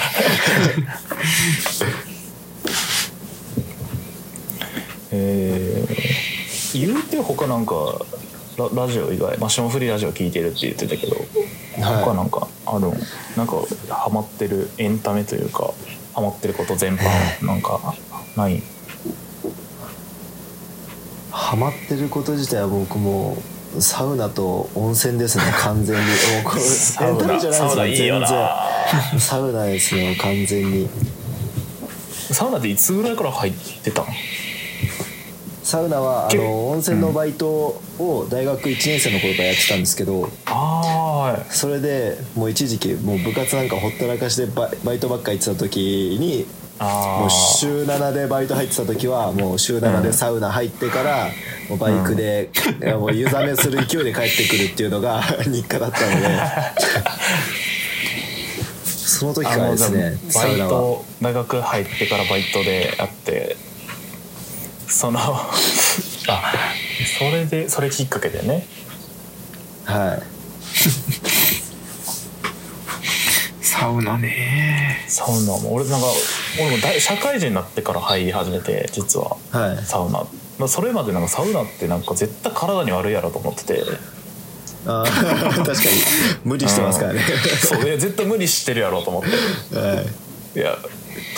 [5.12, 7.74] えー、言うて他なんか
[8.58, 12.04] ララジオ以外、まあ、霜降りラジオ聞いてるって言ってたけど、はい。
[12.04, 12.94] 他なんかあるの
[13.36, 13.56] なんか
[13.88, 15.72] ハマってるエンタメというか
[16.14, 17.94] ハマってること全般なんか
[18.36, 18.62] ない？
[21.30, 23.42] ハマってること自体は僕もう
[23.80, 26.02] サウナと温泉ですね 完全に。
[26.02, 26.08] も
[26.40, 29.20] うこれサウナじゃないですよ全然。
[29.20, 30.88] サウナですよ完全に。
[32.30, 34.08] サウナっていつぐらいから入ってたの？
[35.62, 37.48] サウナはあけの温泉のバイト
[37.98, 40.28] を大学1年生の頃からやってたんですけど
[41.50, 51.28] それでもう一時期もう部活なんかほったらかしでバイトばっか行ってた時にあもう週7でバイト入ってた時はもう週7でサウナ入ってから
[51.68, 52.50] もうバイクで、
[52.98, 56.26] もう湯冷めする勢いで帰ってくるっていうのが 日課だったので。
[58.84, 63.56] その時からですねバイト大学入ってからバイトでやって
[64.88, 65.20] その
[66.28, 66.52] あ
[67.18, 68.66] それでそれきっかけでね。
[69.84, 70.22] はい。
[73.64, 75.04] サウナね。
[75.06, 76.06] サウナも俺なんか
[76.58, 79.36] 俺も大社会人になってから入り始めて実は。
[79.50, 79.84] はい。
[79.84, 80.26] サウナ、
[80.58, 83.82] まあ、それまでなんかサウナってなんか絶対体に悪いやろと思ってて。
[84.86, 85.04] あー。
[85.64, 85.76] 確かに。
[86.44, 87.20] 無理してますからね。
[87.62, 87.84] そう。
[87.84, 89.76] いや絶対無理してるやろと思って。
[89.76, 90.06] はい。
[90.58, 90.78] いや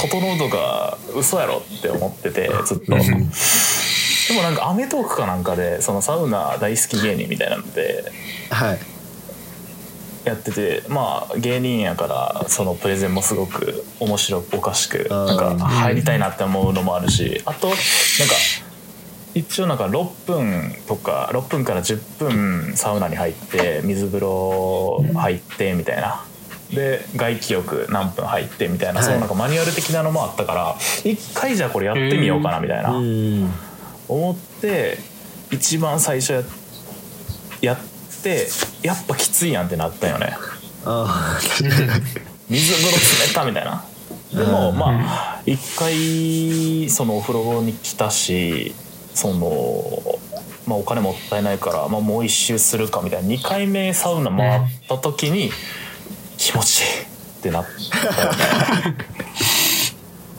[0.00, 2.92] 整うとか嘘やろって思っててずっと。
[2.92, 8.04] でもなんか『アメトーーク』かなんかでそのサウナ大好き芸人みたいなので。
[8.50, 8.78] はい
[10.28, 17.82] やっててまあ芸人やからそのプレゼンもすごく面白くおかしくなんか入りたいなって思うのもあるしあとなんか
[19.34, 26.24] 一応なんか6分とか6分から10分サウナに入って水風呂入ってみたいな。
[26.68, 29.04] で外気浴何分入ってみたいな、はい。
[29.06, 33.50] そのなんかマニュアル的なのもあったから一回じゃあこれやってみようかなみたいな、うん
[34.06, 34.98] 思って
[35.50, 36.42] 一番最初や
[37.60, 37.97] やって
[38.82, 40.36] やっぱきついやんってなったよね。
[40.84, 41.38] あ
[42.48, 42.92] 水風呂
[43.28, 43.84] 冷たみたいな。
[44.32, 44.78] でもうん。
[44.78, 48.74] まあ一回そのお風呂に来たし
[49.14, 50.18] その、
[50.66, 53.28] まあ、お金もったいないから、まあ、もう一周するかみたいな。
[53.28, 55.50] 2回目サウナ回った時に
[56.36, 58.38] 気持ちいいってなったよね。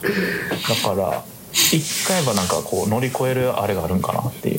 [0.02, 4.59] だから一回はなんかこう乗り越えるあれがあるんかなっていう。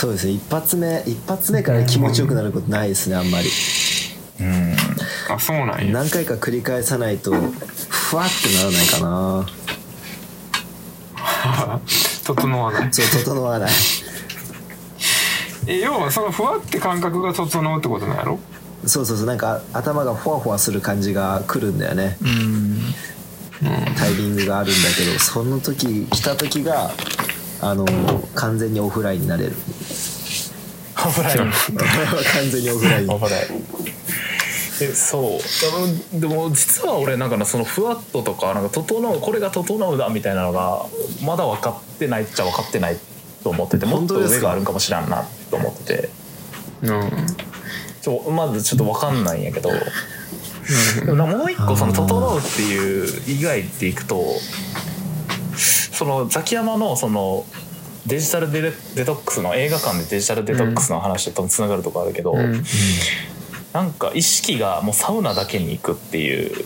[0.00, 0.32] そうですね。
[0.32, 3.50] 一発目一発目から気持ちよくなることないですねあんまり。
[4.40, 4.74] うん。
[5.28, 5.92] あそうなんや。
[5.92, 9.46] 何回か繰り返さないとふわってならないかな。
[12.24, 12.88] 整わない。
[12.90, 13.70] そう整わない。
[15.66, 18.38] え要はそのふわって感覚が整うってことなんやろ？
[18.86, 19.26] そうそうそう。
[19.26, 22.16] なんか頭がふわふわする感じが来るんだよね。
[23.98, 26.90] タイミングがあるんだけどその時来た時が
[27.62, 27.84] あの
[28.34, 29.52] 完全にオフラインになれる。
[30.96, 31.50] 危ない完
[32.50, 33.06] 全にオフライン。
[33.06, 33.30] 危ない
[34.82, 36.20] えそう。
[36.20, 40.86] でもでも実は俺なんかなそのふわっととかなんか整うこれが整うだみたいなのが
[41.24, 42.96] まだ分かってないっちゃ分かってない
[43.42, 46.10] と思っててもっと上があるんかもしらんなと思ってて。
[46.82, 47.10] うん
[48.00, 49.70] ちょまずちょっと分かんないんやけど。
[51.04, 54.24] でもなもう一個その「整う」っていう以外でいくと
[56.00, 57.44] そのザキヤマのその
[58.06, 62.62] デジタルデデトックスの映画館でデジタルデトックスの話とつながるとこあるけど、うん。
[63.74, 66.64] なんか意識がもうサウナだけに行くっていう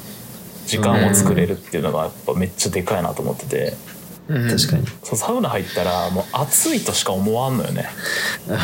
[0.66, 3.75] 時間を作れるっていうのがやっぱめっちゃでかいなと思ってて
[4.29, 4.49] うん。
[4.49, 4.87] 確かに。
[5.03, 7.88] そうサウナ入ったらもう暑いとしか思わんのよね。
[8.47, 8.61] 確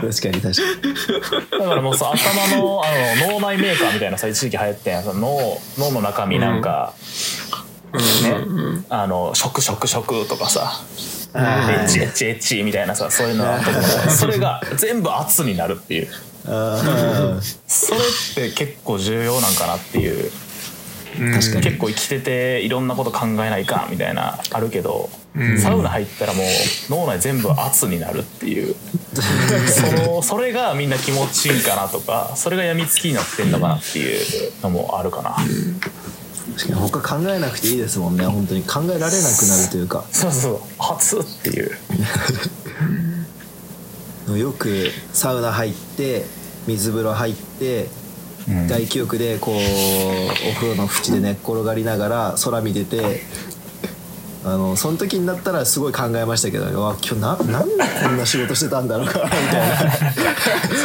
[0.00, 1.60] かに確かに。
[1.60, 6.92] だからもうさ頭のあの脳内メーカーみたいなさ一時期流行ってんやその脳脳の中身なんか、
[7.96, 10.84] ね、あの食食食とかさ。
[11.34, 16.08] エッチエッチエッチみたいなさそういうのあったけどそれが全部圧になるっていう。
[16.46, 18.00] あそれ
[18.48, 20.30] って結構重要なんかなっていう。
[21.20, 21.62] うん確かに。
[21.62, 25.58] 結構生きてていろんなこと考えないかみたいなあるけどうん。
[25.58, 26.46] サウナ入ったらもう
[26.90, 28.74] 脳内全部圧になるっていう。
[29.66, 35.36] そのそれがみんな気持ちいいかなとかそれが病みつきになってんのかなっていうのもあるかな、
[36.54, 38.24] 確かに他考えなくていいですもんね。
[38.26, 40.04] 本当に考えられなくなるというか。
[40.12, 41.70] そうそう熱っていう。
[44.38, 46.26] よくサウナ入って
[46.66, 47.88] 水風呂入って
[48.48, 48.68] うん。
[48.68, 53.22] 外気浴でこうお風呂の縁で寝っ転がりながら空見てて
[54.46, 59.70] あのその時になったらすごい考えましたけどうわ今日ななんでこんな仕事してたんだろうかなみたい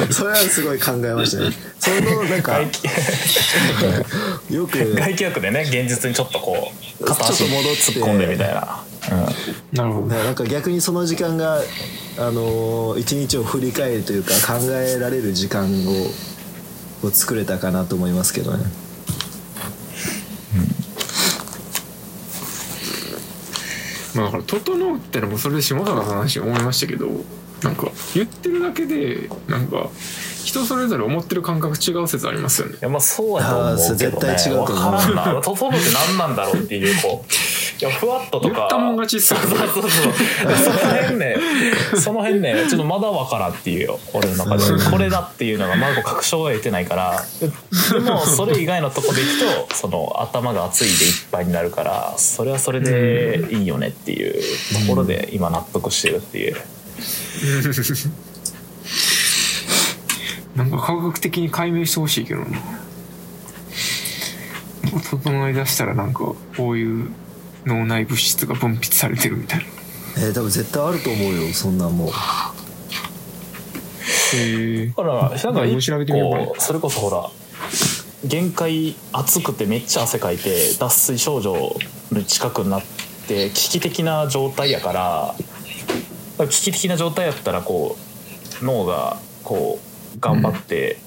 [0.08, 0.10] な。
[0.12, 1.56] それはすごい考えましたね。
[1.80, 6.72] そのなんか外気よく外気浴でね現実にちょっとこ
[7.02, 8.84] う片足ちょっと戻って突っ込んでみたいな、
[9.74, 10.08] なるほど。
[10.08, 11.62] ねなんか逆にその時間が
[12.18, 18.66] あのー一日を振り返るというか考えられる時間をを作れたかなと思いますけどね
[24.16, 27.08] まあだから「整う」ってのもそれで下坂さんの話思いましたけど
[27.64, 29.90] なんか言ってるだけでなんか
[30.44, 32.74] 人それぞれ思ってる感覚違う説ありますよね。
[32.74, 33.96] いやまあそうやと思うけどね。
[33.96, 34.92] 絶対違うと思う。
[34.92, 35.42] 分からんな。
[35.42, 37.34] 整うって何なんだろうっていうこう
[37.90, 38.56] ふわっととか。
[38.56, 40.14] 言ったもん勝ちっすよそうそうそう。
[40.58, 41.36] その辺ね。
[41.96, 44.00] その辺ねちょっとまだわからんっていうよ。
[44.14, 44.64] 俺の中で。
[44.92, 47.24] これだっていうのがまだ確証が得てないから。
[47.94, 54.40] でもそれ以外のとこでいくとその頭が熱いでいっぱいになるからそれはそれでいいよねっていうと
[54.88, 56.56] ころで今納得してるっていう。
[60.56, 62.48] なんか科学的に解明してほしいけどな。
[65.10, 67.10] 整い出したらなんかこういう
[67.66, 69.66] 脳内物質が分泌されてるみたいな。
[70.18, 72.10] えー多分絶対あると思うよそんなんもう。
[74.34, 77.30] へえだからなんか一調べてみようそれこそほら
[78.24, 81.76] 限界暑くてめっちゃ汗かいて脱水症状
[82.12, 82.82] の近くになっ
[83.28, 85.36] て危機的な状態やから
[86.48, 87.98] 危機的な状態やったらこ
[88.62, 89.80] う脳がこ
[90.16, 90.98] う頑張って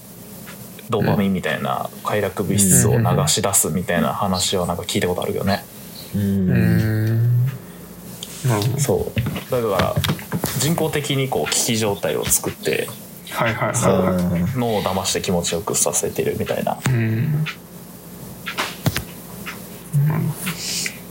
[0.91, 5.65] ドーパミンみたいな快楽物質を流し出すみたいな話はなんか聞いたことあるけどね。
[6.15, 7.35] ううん
[8.79, 9.51] そう。
[9.51, 9.95] だから
[10.59, 12.89] 人工的にこう危機状態を作って
[13.31, 14.13] はいはいそうは
[14.57, 16.75] 脳を騙して気持ちよくさせてるみたいな。
[16.75, 17.45] いうん。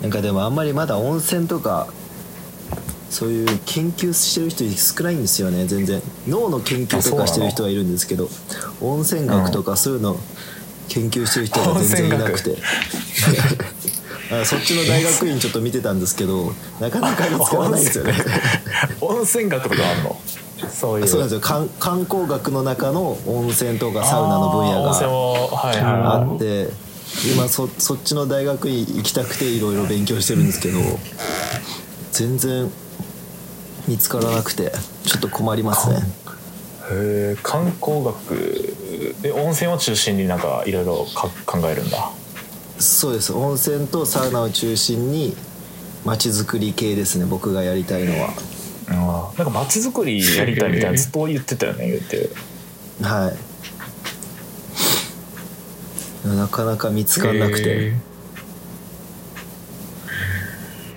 [0.02, 1.88] なんかでもあんまりまだ温泉とか
[3.10, 6.02] そういう研究してる人少ないんですよね全然。
[6.28, 8.30] 脳の研究とかしてる人はいるんですけど
[8.82, 10.18] 温泉学とかそういうの
[10.90, 12.58] 研究してる人が全然いなくて。
[12.58, 14.03] あ
[14.46, 18.14] そっちの大学院ちょっと見てたんですけどなかなか見つからないんですよね。
[19.02, 20.20] 温泉学とかあんの？
[20.72, 21.08] そういう。
[21.08, 21.42] そうなんですよ。
[21.42, 26.70] 観観光学の中の温泉とかサウナの分野があはって
[27.36, 30.80] 今そそっちの大学院行きたくていろいろ勉強してるんですけど
[32.12, 32.72] 全然
[33.88, 34.72] 見つからなくて
[35.06, 35.96] ちょっと困りますね。
[35.96, 36.04] いへ
[36.92, 38.76] え観光学
[39.22, 42.10] で温泉を中心になんかいろいろか考えるんだ
[42.80, 43.32] そうです。
[43.34, 45.36] 温泉とサウナを中心に
[46.06, 47.26] 街づくり系ですね。
[47.26, 48.34] 僕がやりたいのは。
[49.38, 52.30] なんか街づくりやりたいみたいな ずっと言ってたよね言って。
[53.02, 53.34] は
[56.26, 56.28] い。
[56.28, 57.64] なかなか見つからなくて。
[57.70, 57.94] へ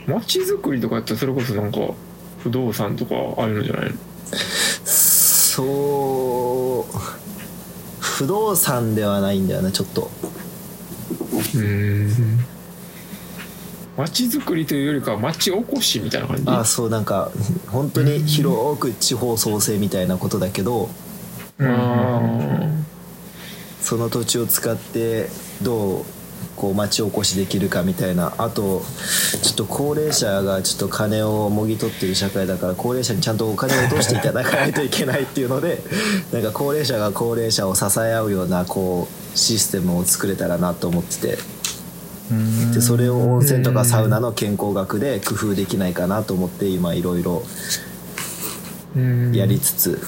[0.09, 0.13] ー。
[0.13, 1.79] 街づくりとかやったらそれこそなんか
[2.43, 3.91] 不動産とかああいうのじゃない？
[3.91, 3.97] の
[5.57, 6.99] そう。
[8.01, 10.11] 不動産ではないんだよねちょっと
[11.39, 12.39] うん。
[13.97, 16.43] 街づくりというよりかは街おこしみたいな感じ？
[16.47, 17.31] あそうなんか
[17.69, 20.91] 本当に広く地方創生みたいなことだけど
[21.59, 22.21] あ
[23.81, 25.31] その土地を使って
[25.63, 26.05] どう
[26.57, 28.35] こう町おこしできるかみたいな。
[28.37, 28.83] あと
[29.43, 35.79] ちょっと高齢者がちょっと金をもぎ取ってる社会だから高齢者にちゃんとお金を落としていただかないといけないっていうので
[36.33, 41.39] なんか高齢者が高齢者を支え合うようなこうシステムを作れたらなと思ってて。
[42.75, 50.01] でそれを温泉とかサウナの健康学で工夫できないかなと思って今いろいろーやりつつ、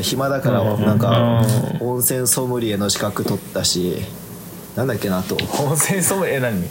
[0.00, 0.86] 暇だからうん。
[0.86, 1.44] なんか
[1.80, 1.86] うん。
[1.86, 3.96] 温泉ソムリエの資格取ったし
[4.74, 5.36] なんだっけなと。
[5.62, 6.58] 温泉ソムリエ何？
[6.58, 6.70] の飲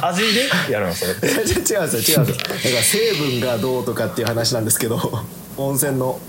[0.00, 0.94] あ味でやるの？
[0.94, 1.12] それ。
[1.18, 1.88] 違う違うんですよ違う。
[1.88, 5.24] んですよだから成分がどうとかっていう話なんですけど
[5.56, 6.20] 温泉の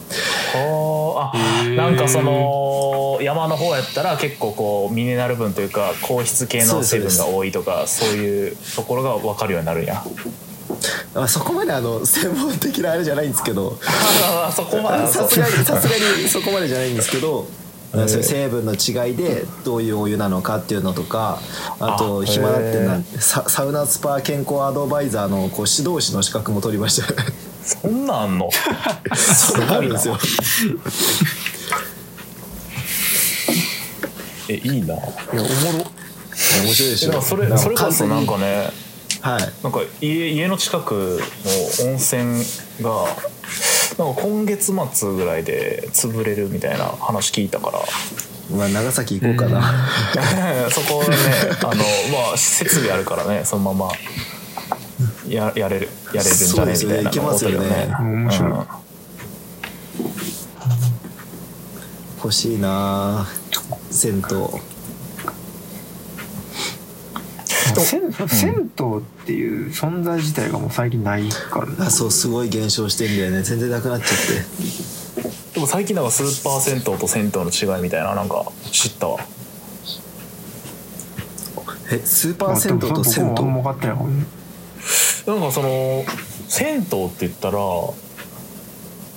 [0.57, 10.03] あなんかその山の方やったら結構こうミネラル分というか硬質系の成分が多いとかそういうところが分かるようになるんや。
[11.13, 13.77] あそこまであの専門的なあれじゃないんですけど。
[14.23, 17.47] あそこまでさすがにさすがにそこまでじゃないんですけど
[17.93, 21.39] そういう成分の違いでどういうお湯なのかっていうのとか
[21.79, 27.13] あとあ暇だってなへササウナスパ健康アドバイザーのこう指導士の資格も取りました。
[27.13, 27.19] よ
[27.65, 28.49] そんなんあんの？
[29.15, 30.17] それあるんですよ。
[34.49, 34.85] えいいな。
[34.85, 34.97] いや
[35.33, 35.45] おもろ。
[36.63, 37.21] 面白いでしょ。
[37.21, 38.69] それそれこそなんかね。
[39.21, 39.63] はい。
[39.63, 41.19] なんか家家の近く
[41.81, 42.45] の温泉
[42.81, 43.05] が
[43.97, 47.79] なんか今月末ぐらいで潰れるみたいな話聞いたから。
[48.55, 49.73] まあ長崎行こうかな、
[50.69, 51.15] そこはね
[51.63, 53.91] あのまあ設備あるからねそのまま
[55.27, 56.45] ややれるやれるんじゃね？
[56.45, 57.95] みたいなそうですよねいけますよね。
[57.99, 58.51] 面白い。
[58.51, 58.65] うん。
[62.17, 63.25] 欲しいな。
[63.91, 64.21] 銭湯。
[67.77, 71.75] 銭銭湯っていう存在自体がもう最近ないからね。
[71.79, 73.41] あそうすごい減少してんだよね。
[73.43, 75.25] 全然なくなっちゃって。
[75.55, 79.19] でも最近なんかスーパー銭湯と銭湯の違いみたいななんか知ったわ。
[81.91, 84.25] えスーパー銭湯と銭僕も分かってないもんね
[85.27, 86.05] なんかその
[86.47, 87.57] 銭湯って言ったら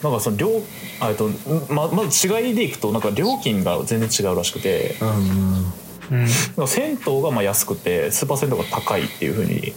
[0.03, 0.63] なんかその料
[1.01, 1.29] あえっと
[1.73, 4.97] ままず違いでいくとなんか料金が全然違うらしくて。
[5.01, 5.73] うんうん。
[6.11, 9.75] うんなんか銭湯がまあ安くてスーパー銭湯が高いっていうふうに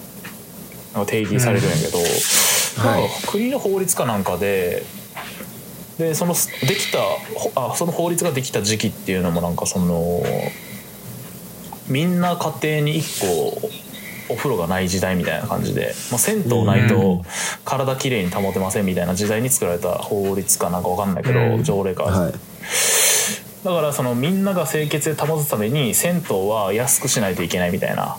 [0.93, 4.83] なんか定義されるんやけど、はいなんか国の法律かなんかで
[5.97, 6.99] でそのできた
[7.35, 10.23] ほあその法律ができた時期っていうのもなんかその
[11.89, 13.69] みんな家庭に1個
[14.29, 17.23] お風呂がない時代みたいな感じで、まあ、銭湯ないと
[17.65, 21.63] 体きれいに保てませんみたいな時代に作られた法律かなんかわかんないけど、うん。
[21.63, 22.33] 条例か、はい。
[23.63, 28.17] だからそのみんなが清潔で保つために銭湯は安くしないといけないみたいな。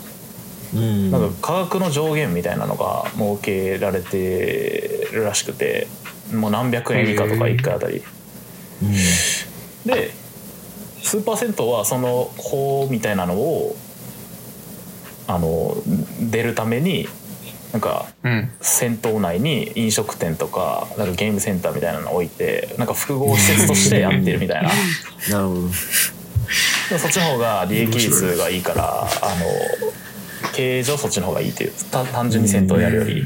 [0.75, 1.11] うん。
[1.11, 5.89] なんか価格の上限みたいなのが設けられてるらしくて
[6.33, 8.03] もう何百円以下とか1回あたり。
[8.83, 8.93] うん。
[9.87, 10.23] で
[11.03, 13.77] スーパー銭湯はその法みたいなのを
[15.35, 15.77] あの
[16.21, 17.09] 出るために
[17.73, 18.51] なんかうん。
[18.61, 24.69] 銭湯内に飲食店とかなんかゲームセンターみたいなのを置いてなんか複合施設としてやってるみたいな。
[25.31, 25.69] なるほど。
[26.99, 29.07] そっちの方が利益率がいいからあ
[30.45, 33.23] の経営上そっちの方がいいっていうた単純に銭湯やるより。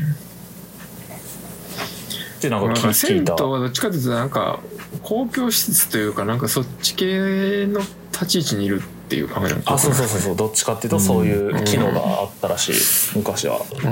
[2.36, 3.34] っていうのが聞なんか銭湯聞いた。
[3.46, 4.60] はどっちかというとなんか
[5.02, 7.80] 公共施設というかなんかそっち系の
[8.12, 10.36] 立ち位置にいるっていう考えなのあそうそうそうそう。
[10.36, 12.74] どっちかっていうとそういう機能があったらしい。
[13.18, 13.60] 昔は。
[13.60, 13.90] うん。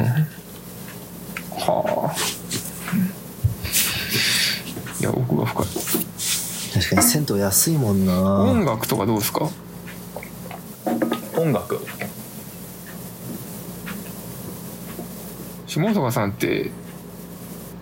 [1.57, 2.15] はあ。
[5.01, 5.67] いや奥が深い。
[6.75, 8.21] 確かに銭湯安いもんな。
[8.41, 9.49] 音楽とかどうですか？
[11.37, 11.79] 音楽。
[15.69, 16.71] 下坂さんって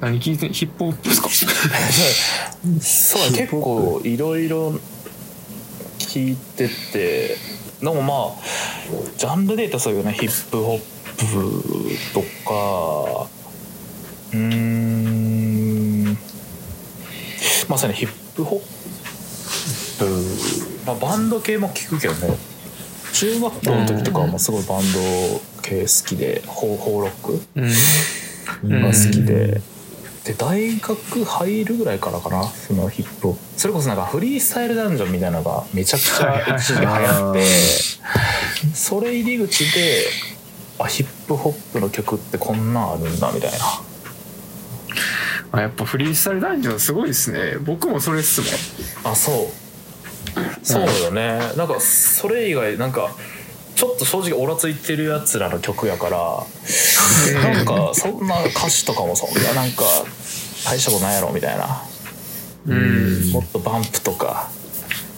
[0.00, 1.28] 何聞いてんヒップホップですか？
[2.80, 4.78] そう結構いろいろ
[6.12, 7.36] 聞いてて
[7.80, 8.36] でもまあ
[9.16, 10.80] ジャンルで言ったらそういうねヒップホッ
[11.16, 11.24] プ
[12.12, 13.30] とか
[14.34, 16.18] うーん
[17.68, 18.60] まさにヒップホッ
[19.98, 22.36] プ、まあ、バンド系も聞くけどね。
[23.14, 24.98] 中学校の時とかはもうすごいバンド
[25.62, 27.40] 系好きでホーホーロック
[28.64, 28.82] うん。
[28.82, 29.62] が好きで、
[30.24, 33.36] で大学入るぐらいからかなそのヒップ。
[33.56, 37.44] それこそなんかフリースタイルダンジョンみたいなのがめちゃくちゃ一時期流行って
[38.74, 40.04] それ入り口で
[40.78, 43.58] あヒップホップの曲ってこんなんあるんだみたいな。
[45.54, 47.56] あやっぱフリースタイルダンジョンすごいですね。
[47.60, 49.12] 僕もそれっすもん。
[49.12, 49.46] あそう。
[50.62, 51.40] そうよね。
[51.56, 53.14] なんかそれ以外なんか
[53.82, 56.46] ちょっと正直オラついてるやつらの曲やから
[57.52, 59.82] なんかそんな歌詞とかもそんななんか
[60.64, 61.82] 大したことないやろみたいな。
[62.68, 63.30] うん。
[63.32, 64.48] もっとバンプとか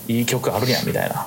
[0.08, 1.26] いい曲あるやんみたいな。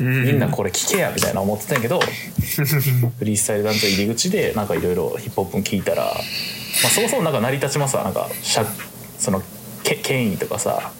[0.00, 2.00] みみんなこれ聴けやみたいな思ってたんやけど
[3.18, 6.10] フリースタイルダンス入り口でなんかいろいろヒップホップ聞いたら、ま
[6.88, 8.66] あ、そもそもなんか成り立ちますわなんかしゃ
[9.18, 9.42] その
[9.82, 10.90] け権威とかさ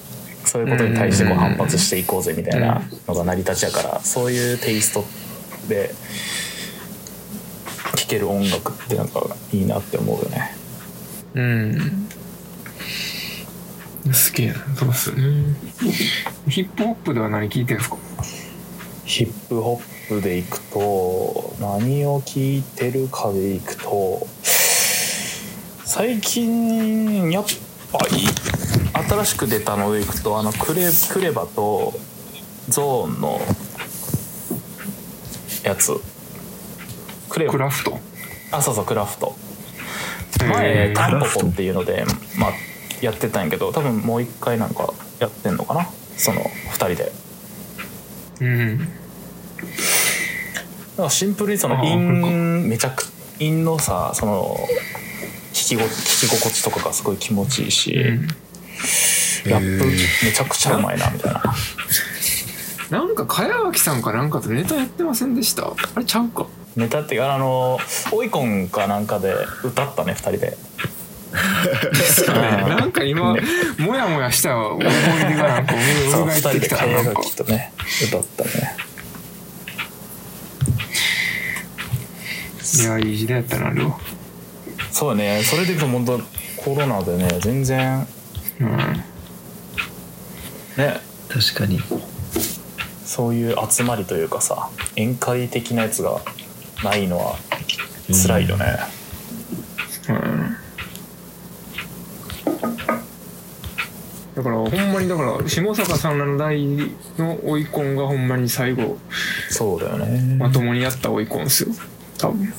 [0.45, 1.39] そういうことに対してこううん。
[1.41, 5.05] 反発していこうぜみたいなのが成り立ちやからそういうテイスト
[5.67, 5.95] で
[7.97, 10.57] 聴ける音楽ってなんかいいなって思うよね。
[11.35, 12.09] うん。
[14.13, 15.55] すげえなそうっすよね。
[16.49, 17.97] ヒップホップでは何聞いてるんですか？
[19.05, 24.27] ヒップホップでいくと何を聞いてるかでいくと
[25.85, 27.45] 最近やっ
[27.93, 28.27] ぱり
[29.09, 31.95] 新しく出たのでいくとあのクレクレバと
[32.69, 33.41] ゾーンの
[35.67, 35.93] やつ。
[37.29, 37.99] ククラフト？
[38.53, 39.37] あそうそうクラフト。
[40.39, 42.05] 前タンポポっていうので
[42.39, 42.53] まあ
[43.01, 45.89] やってたんやけど多分もう一回なんかやってんのかな？
[46.17, 47.13] その2人で。
[48.41, 48.79] うん。
[48.79, 48.89] なん
[51.09, 53.05] かシンプルにそのあー韻めちゃく
[53.39, 54.69] 韻のさその弾
[55.53, 58.29] きご弾き心地とかがすごい気持ちいいし、うん。
[59.51, 59.87] ラップ
[60.25, 61.43] めちゃくちゃうまいなみたいな
[62.91, 65.67] なんか茅脇さんかなんかとネタやってませんでした？
[65.67, 66.47] あれちゃうか？
[66.77, 67.79] ネタっていうかあの
[68.13, 69.35] オイコンかなんかで
[69.65, 70.57] 歌ったね2人で。
[72.69, 73.35] なんか今
[73.79, 74.91] もやもやした思い出
[75.35, 75.75] がなんか
[76.11, 77.11] そう2思い人でってきたななんか。
[77.11, 77.73] 替え楽器とね
[78.09, 78.51] 歌ったね。
[82.79, 83.99] いやいい時代やったなあれは
[84.91, 86.21] そうねそれで言うと本当
[86.57, 88.07] コロナでね全然。
[88.61, 88.77] うん。
[90.77, 91.81] ね確かに
[93.07, 96.21] そういう集まりというかさ宴会的なやつが
[96.85, 97.37] ないのは
[98.13, 98.79] 辛いよね、
[100.09, 100.57] うん。
[104.35, 106.63] だからほんまにだから下坂さんらの代
[107.17, 108.99] の追い込んがほんまに最後
[109.51, 110.37] そうだよね。
[110.37, 111.71] まともにやった追い込んですよ。
[112.19, 112.53] 多分。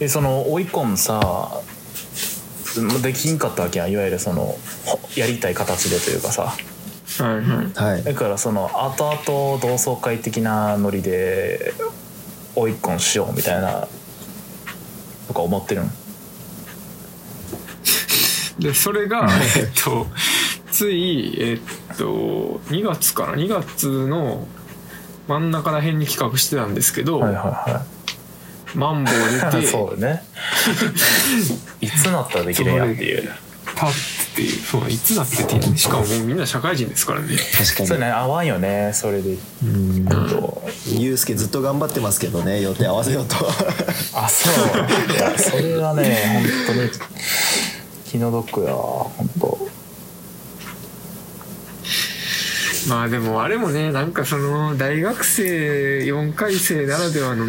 [0.00, 1.62] えその追い込んさ
[3.02, 3.92] できんかったわけやん。
[3.92, 6.54] いわゆるそのほやりたい形でというかさ
[7.22, 7.94] はいはい。
[7.94, 8.04] はい。
[8.04, 11.74] だからその後々同窓会的なノリで
[12.56, 13.88] 追い込んしようみたいな
[15.28, 15.90] とか思ってるん
[18.58, 20.06] でそれがえっと
[20.70, 24.46] ついえっと2月かな？2月の
[25.28, 27.84] 真ん中ら辺に企画してたんですけど、はいは
[28.74, 30.24] マンボウいはい出て そうだね。
[31.80, 33.30] いつなったらできるんやっていう
[34.34, 34.50] っていう。
[34.60, 36.06] そういつだってってしかも。
[36.06, 37.36] もうみんな社会人ですからね。
[37.56, 39.30] 確かそれね合わんよねそれで。
[39.30, 39.66] にう
[40.02, 40.06] ん。
[40.06, 43.36] とユうスケずっと頑張ってますけどね予定合わせようと。
[44.14, 45.12] あそう。
[45.12, 46.90] いやそれはね本当に
[48.06, 49.63] 気の毒や本当
[52.88, 57.46] まあでもあれもねなんかその大学生4回生ならではの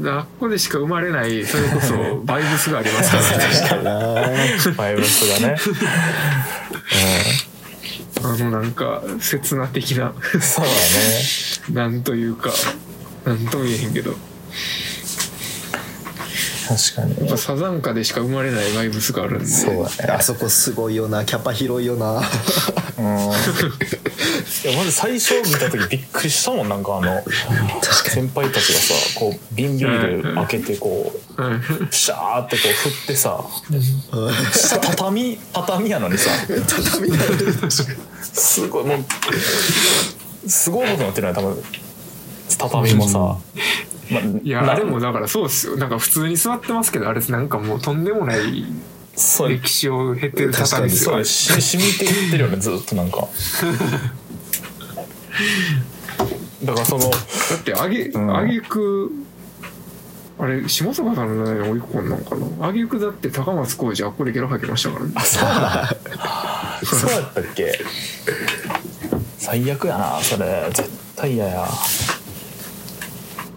[0.00, 3.10] 学校でしか生まれないそれこそバイブスがあります
[3.68, 4.24] からね。
[4.76, 5.56] バイブスがね。
[8.22, 10.12] あのなんか刹那的な。
[10.34, 10.76] うんそうだね。
[11.72, 12.50] なんというか
[13.24, 14.14] なんとも言えへんけど。
[16.68, 17.18] 確かに。
[17.18, 19.46] やっぱサザンカでしか生まれないバイブスがあるんで。
[19.46, 20.12] そうだね。
[20.12, 21.24] あそこすごいよな。
[21.24, 22.22] キャパ広いよな。
[22.98, 23.30] うん
[24.62, 27.22] いやまず最初見た時びっくりしたもんなんかあの
[27.82, 31.62] 先輩たちがさこう瓶ビール開けてこううん。
[31.90, 33.42] シャーってこう振ってさ
[34.52, 36.30] 下畳畳やのにさ
[36.68, 41.62] 畳になるすごいもうすごいことになってるね多分
[42.58, 45.76] 畳もさ、まあ、いやなあれもだからそうですよ。
[45.76, 48.64] なんか普通に座ってますけどあれなんかもうとんでもない
[49.14, 49.48] そう。
[49.48, 51.12] 歴史を経てる畳ですよ。
[51.12, 51.24] そう。
[51.24, 53.28] し染みていってるよねずっとなんか
[56.64, 57.16] だからそのだ
[57.56, 58.36] ってあげ、ん。
[58.36, 59.10] あげく
[60.38, 62.66] あれ下坂さんの代に追い込んなんかな？
[62.68, 65.12] あげくだって高松浩二あっこでゲロ吐きましたからね。
[66.84, 67.78] そうや ったっけ？
[69.38, 70.70] 最悪やなそれ。
[70.72, 71.68] 絶対嫌や。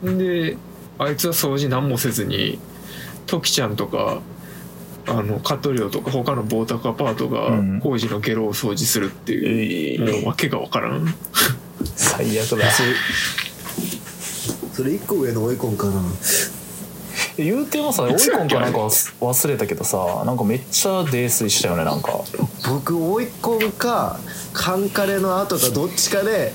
[0.04, 0.58] で
[1.00, 2.60] あいつは掃除何もせずに
[3.26, 4.20] トキちゃんとか
[5.08, 7.80] あのカトリオとか他の棒高アパートがうん。
[7.82, 11.14] 工事のゲロを掃除するっていう、えもう訳が分からん
[11.96, 12.66] 最悪だ。
[14.74, 16.02] それ一個上の追い込んかな。
[17.38, 22.20] 言うてもさ追い込んかなんか忘れたけどさなんかめっちゃ泥酔したよねなんか。
[22.70, 24.20] 僕追い込んか
[24.54, 26.54] カンカレの後かどっちかで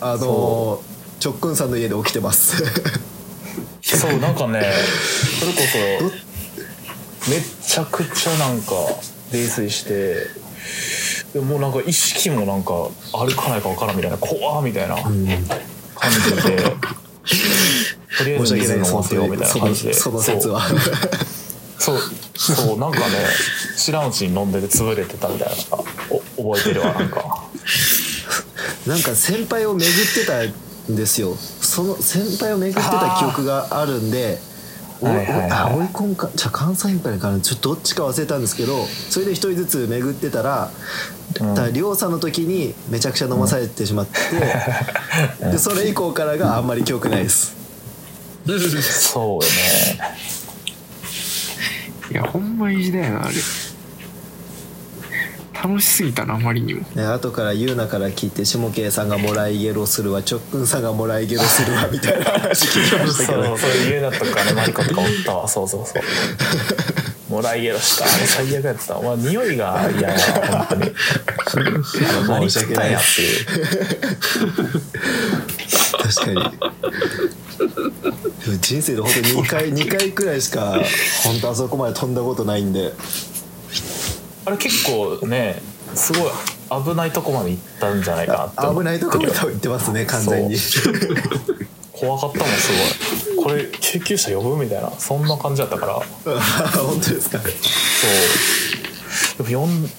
[0.00, 0.82] あのそ
[1.20, 2.62] ちょっくんさんの家で起きてます。
[3.82, 4.62] そうなんかね
[5.40, 5.58] それこ
[7.24, 8.72] そめっちゃくちゃなんか
[9.32, 10.26] 泥酔して
[11.38, 15.28] でもうなんか意識もなんかあるかないか分からんみたいな怖ーみたいな感じ
[16.42, 16.56] で、
[18.18, 19.94] とりあえず水飲ませようみたいな感じで。
[19.94, 20.60] その説は。
[21.78, 21.98] そう。
[22.36, 23.04] そうそうなんかね
[23.76, 25.54] 知らんうちに飲んでて潰れてたみたいな
[26.36, 27.48] お覚えてるわなんか。
[28.86, 30.42] なんか先輩を巡ってた
[30.92, 31.34] んですよ。
[31.36, 34.38] その先輩を巡ってた記憶があるんで
[35.00, 35.50] おはいはいはい。
[35.50, 40.70] あ追い込んかじゃあ関西先輩かなちょっとどっちか忘れたんですけどそれで一人ずつ巡ってたら
[41.40, 41.54] うん。
[41.54, 44.18] だから亮さんの時にめちゃくちゃ飲まされてしまって、
[45.50, 47.56] でそれ以降からがあんまり記憶ないです。
[48.80, 50.18] そうよね。
[52.10, 53.34] いやほんまいい時代やなあれ。
[55.62, 56.82] 楽しすぎたなあまりにも。
[56.94, 63.44] ね後から優奈から聞いて下圭さんがもらいゲロするわちょっくんさんがもらいゲロするわみたいな話聞きましたけど。
[63.44, 65.48] そうそういう家だとかねマリコとかおったわ。
[65.48, 66.02] そうそうそう
[67.28, 70.84] もらいゲロしたあれ最悪やったお前匂いが嫌や本当に。
[70.86, 70.88] あ
[72.22, 73.46] の何食ったんやっていう
[75.92, 76.34] 確かに。
[76.34, 76.40] で
[78.52, 80.80] も人生で本当に2回2回くらいしか
[81.24, 82.92] 本当あそこまで飛んだことないんで。
[84.46, 85.60] あれ結構ね
[85.94, 86.30] すごい
[86.84, 90.56] 危ないとこまで行ったんじゃないかなって危ないところと言ってますね完全に
[91.98, 93.44] 怖かったもんすごい。
[93.44, 95.94] これ救急車呼ぶみたいなそんな感じだったから。
[96.80, 97.48] 本当ですかそ
[99.42, 99.46] う。
[99.46, 99.90] でも呼ん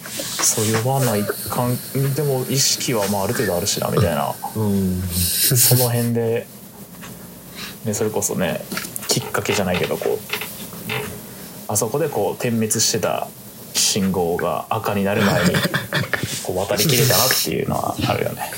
[0.41, 4.33] そう呼ばないかんでも意識はまあある程度あるしなみたいな。
[4.55, 5.01] うん。
[5.11, 6.47] その辺で、
[7.85, 8.63] ね、それこそね
[9.07, 10.19] きっかけじゃないけどこう
[11.67, 13.27] あそこでこう点滅してた
[13.73, 15.51] 信号が赤になる前に
[16.43, 18.51] こう渡りきれたなっていうのはあるよね。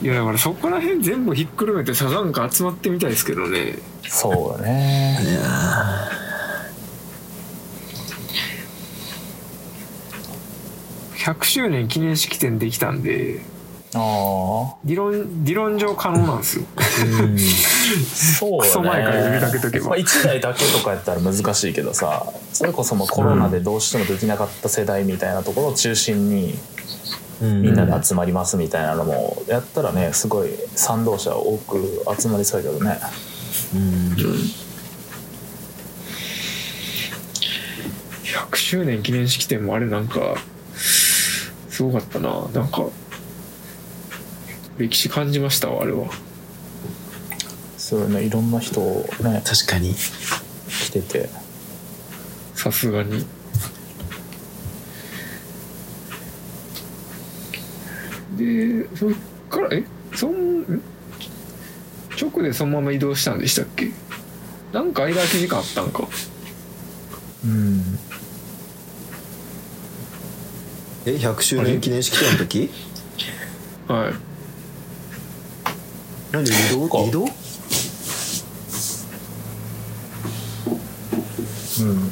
[0.00, 3.78] いやだからそこら辺全部ひっくるめてサザンカ集まってみたいですけどね。
[4.06, 5.18] そうだね。
[5.20, 5.24] い
[11.26, 13.42] や100周年記念式典できたんで
[13.94, 16.64] ああ理論理論上可能なんですよ。
[16.76, 17.40] そうだね。
[18.60, 19.86] クソ前から呼びかけとけば。
[19.88, 26.77] まあ、1台だけとかやったら難しいけどさそれこそもうコロナでどうしてもできなかった世代みたいなところを中心にー
[27.40, 32.98] みんなで集まりますみたいなのもやったらねすごい賛同者多く集まりそうやけどね。
[33.74, 34.14] うん。
[38.24, 40.36] 100周年記念式典もあれなんか
[41.68, 42.48] すごかったな。
[42.52, 42.86] なんか
[44.78, 46.06] 歴史感じましたわあれは。
[47.76, 48.24] そうね。
[48.24, 48.80] いろんな人
[49.22, 49.94] ね確かに。
[49.94, 51.28] 来てて。
[52.54, 53.24] さすがに
[58.38, 59.12] でそっ
[59.50, 59.84] からえ？
[60.14, 60.82] そんん
[62.18, 63.90] 直でそのまま移動したんでしたっけ？
[64.72, 66.08] なんか間空き時間あったんか。
[67.44, 67.98] うん。
[71.06, 72.70] え100周年記念式典の時？
[73.88, 74.14] はい。
[76.32, 76.88] 何移動？
[76.88, 76.98] か。
[77.04, 77.24] 移動？
[81.80, 82.10] うん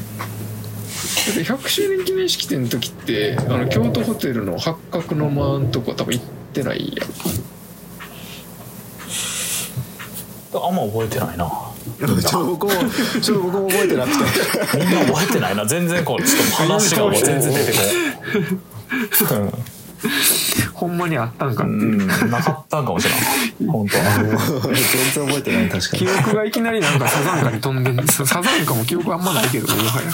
[1.32, 7.08] 100周年記念式典の時ってあの京都ホテルの八角の間んとこ多分行ってないやん。
[10.58, 11.50] あんま覚えてないな。
[12.26, 12.72] ちょ僕も
[13.20, 14.10] ちょ僕も覚えてなく
[14.72, 14.78] て。
[14.78, 15.66] みんな覚えてないな。
[15.66, 19.52] 全然こうちょっと話がもう全然出てこない
[20.74, 23.20] ほんまにあったんかってうん、いう、うん、なかったんかもしれない。
[23.66, 24.04] 本当は。
[24.22, 30.10] 全然覚えてない確か記に憶がいきなりなんかサザンカに飛んでんサザンカも記憶あんまないけどもはや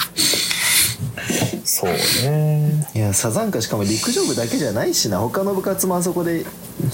[1.64, 2.88] そうね。
[2.94, 5.18] いやサザンカしかも陸上部だけじゃないしな。
[5.18, 6.44] 他の部活もあそこで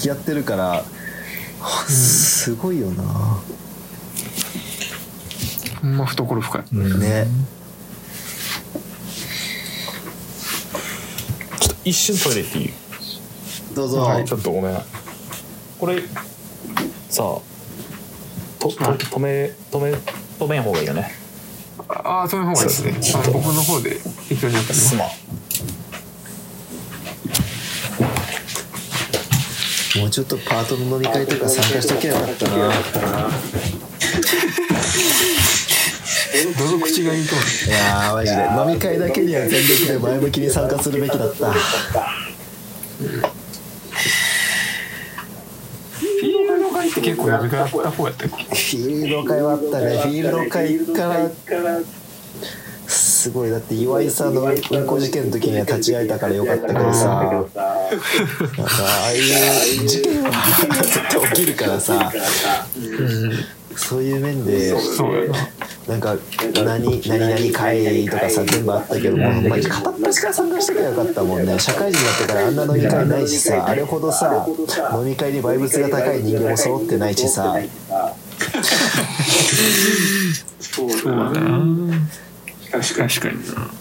[0.05, 0.83] やってるから。
[1.89, 3.03] すごいよな、
[5.81, 6.63] ほんま懐深い。
[6.71, 7.27] うんね。
[11.59, 12.73] ちょっと一瞬トイレ行っていい？
[13.75, 14.25] どうぞ、はい。
[14.25, 14.77] ちょっとごめん。
[15.79, 16.01] これ
[17.09, 17.39] さあ
[18.59, 19.93] とと止め止め
[20.39, 21.11] 止めん方がいいよね
[21.89, 22.93] ああそういう方がいいですね。
[23.15, 25.07] あの僕の方で適当にやったすまん。
[29.99, 33.29] もうちょっとパートの飲み会とか参加しとけばよかったな。
[36.57, 37.47] どの口がいいと思う？
[37.69, 38.41] いやーマジで。
[38.61, 48.43] 飲み会だけには全力で前向きに参加するべきだったールド会って結構呼びかった方やったっけ？
[48.43, 49.97] フィールド会はあったね。
[49.97, 51.79] フィールド会から。
[52.87, 53.51] すごい。
[53.51, 57.07] だって岩井さんのうんこ事件の時には立ち会えたからよかったけどさ。
[57.31, 60.31] なんかああいう事件は
[60.81, 62.11] 絶対起きるからさ
[63.79, 65.37] そういう面でそうやな
[65.87, 66.15] なんか
[66.53, 71.57] 何何々会とかさ全部あったけどもうマジ片っ端から参加してくればよかったもんね。
[71.57, 74.45] 社会人になってからあんな飲み会ないしさあれほどさ
[74.93, 77.57] 飲み会にバイブスが高い人間も揃ってないしさ。
[80.59, 81.59] そうだな。
[82.71, 83.78] 確かにな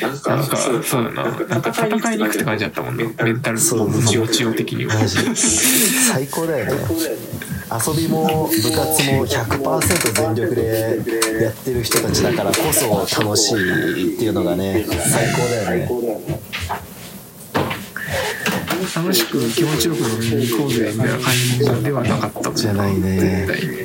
[0.00, 1.24] なんかそうだな。
[1.24, 1.58] な。
[1.58, 3.58] んか戦いに行くって感じだったもんねメンタル。
[3.58, 3.88] そう。
[3.88, 6.72] もちおちお的にはマジ最高だよね
[7.70, 8.76] 遊びも部活
[9.12, 11.00] も100%全力で
[11.42, 16.40] やってる人たちだからこそ楽しいっていうのがね最高だよね
[18.96, 21.32] 楽しく気持ちよく飲みに行こうぜみたいな感
[21.78, 23.76] じではなかったもんじゃないね絶対に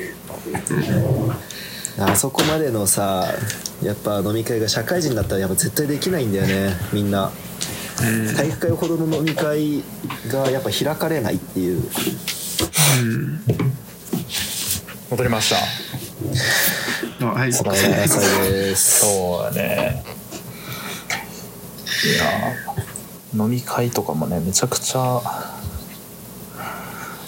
[1.98, 3.26] あそこまでのさ
[3.82, 7.28] やっぱ飲み会が社会人だったらやっぱ絶対できないんだよねみんな。
[7.28, 9.82] うん体育会ほどの飲み会
[10.28, 11.82] がやっぱ開かれないっていう。
[11.82, 13.40] うん。
[15.12, 15.56] 戻りまし
[17.22, 17.26] た。
[17.26, 17.54] あはい。
[17.54, 17.90] そうお野菜
[18.52, 19.00] です。
[19.00, 20.04] そうやね。
[22.04, 22.08] い
[23.38, 25.22] や飲み会とかもねめちゃくちゃ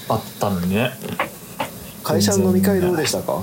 [0.09, 0.91] あったのにね。
[2.03, 3.41] 会社の飲み会どうでしたか？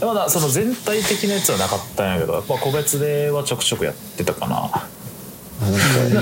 [0.00, 4.70] まだその全体的なやつはなかったんやけどやっぱ個別ではちょくちょくやってたかな。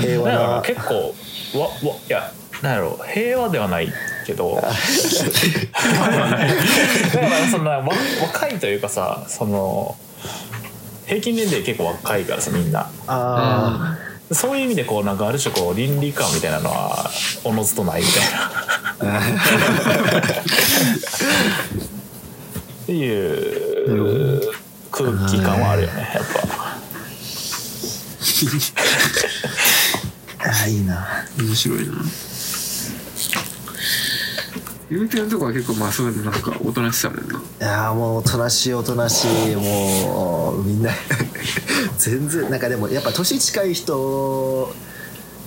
[0.01, 1.15] 平和だからな結構
[1.59, 1.73] わわ
[2.07, 3.91] いやなんやろ平和ではない
[4.25, 4.55] けど。
[4.61, 6.37] だから
[7.49, 7.83] そんなわ
[8.21, 9.95] 若いというかさその
[11.05, 12.89] 平均年齢結構若いからさみんな。
[13.07, 13.97] あ
[14.31, 17.09] そういう意味でこうなんかある種こう倫理観みたいなのは
[17.43, 19.21] おのずとないみたいな
[22.89, 24.41] っていう
[24.89, 26.39] 空気感はあるよねやっぱ。
[26.39, 26.43] ー
[30.39, 31.07] あーいいな。
[31.37, 31.93] 面白いな。
[34.89, 37.37] 言うてるとこは結構まあそういうのなんかおとなしさもんな。
[37.37, 40.89] いやーもうおとなしいおとなしいもうみんな
[41.99, 44.73] 全然なんかでもやっぱ年近い人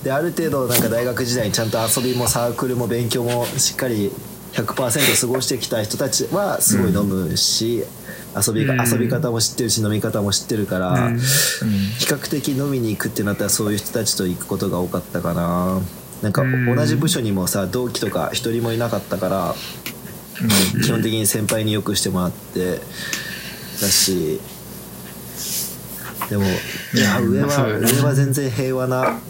[0.04, 4.12] である程度なんか大学時代にちゃんと遊びもサークルも勉強もしっかり
[4.52, 7.84] 100%過ごしてきた人たちはすごい飲むし、
[8.36, 8.80] 遊びがうん。
[8.88, 11.18] 遊び方も知ってるし飲み方も知ってるから、うん。
[11.18, 15.80] 比較的飲みに行くってなったらそういう人たちと行くことが多かったかな。
[16.22, 16.74] なんかうん。
[16.74, 19.54] 同じ部署にもさ同期とか一人もいなかったから、
[20.82, 22.80] 基本的に先輩によくしてもらって
[23.80, 24.40] だし
[26.28, 29.20] でもいや上は上は全然平和な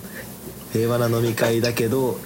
[0.72, 2.18] 平和な飲み会だけど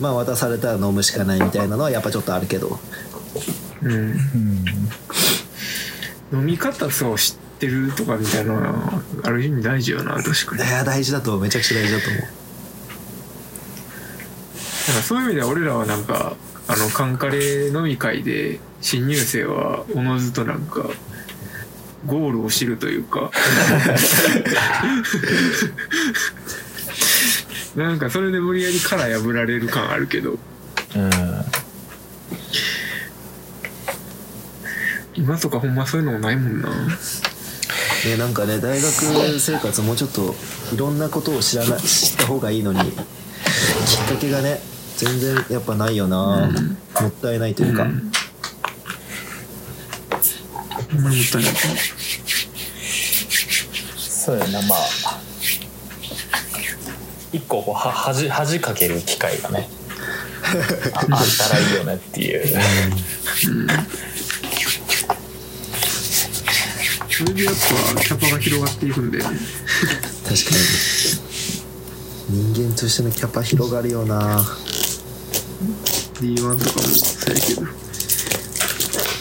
[0.00, 2.78] まあ渡されたら飲むしかないみたいなのはやっぱちょっとあるけど。
[3.82, 3.92] うん。
[3.92, 4.64] うん。
[6.32, 10.62] 飲み方そう知ってるとかみたいなのはある意味大事よな確かに。
[10.62, 12.20] いや大事だとめちゃくちゃ大事だと思う。
[14.88, 16.36] なんかそういう意味では俺らはなんか
[16.68, 20.88] あのカンカレ飲み会で新入生はおのずとなんか
[22.06, 23.30] ゴールを知るというか
[27.76, 30.32] なんかそれで無理やり殻破られる感あるけど。
[30.32, 30.38] うん
[35.14, 36.68] 今とかほんまそういうのもないもんな。
[36.68, 36.74] ね、
[38.18, 40.34] なんかね大学生活もうちょっと
[40.74, 42.92] いろんなことを知らな知った方がいいのにきっ
[44.06, 44.60] かけがね
[44.96, 46.50] 全然やっぱないよな、
[47.00, 48.12] もったいないというか、うん。
[50.92, 51.54] ほんまにもったいない。
[53.96, 54.78] そうやなまあ
[57.36, 59.68] 一個こうは恥恥かける機会がね
[60.44, 60.54] あっ
[61.38, 62.46] たらいいよねっていう。
[67.10, 67.54] それでやっ
[67.94, 69.10] ぱキャパが広がっていくん。
[69.10, 69.38] だよね
[70.24, 70.50] 確か
[72.28, 74.42] に人間としてのキャパ広がるよな
[76.20, 77.62] D1 とかもそうやけど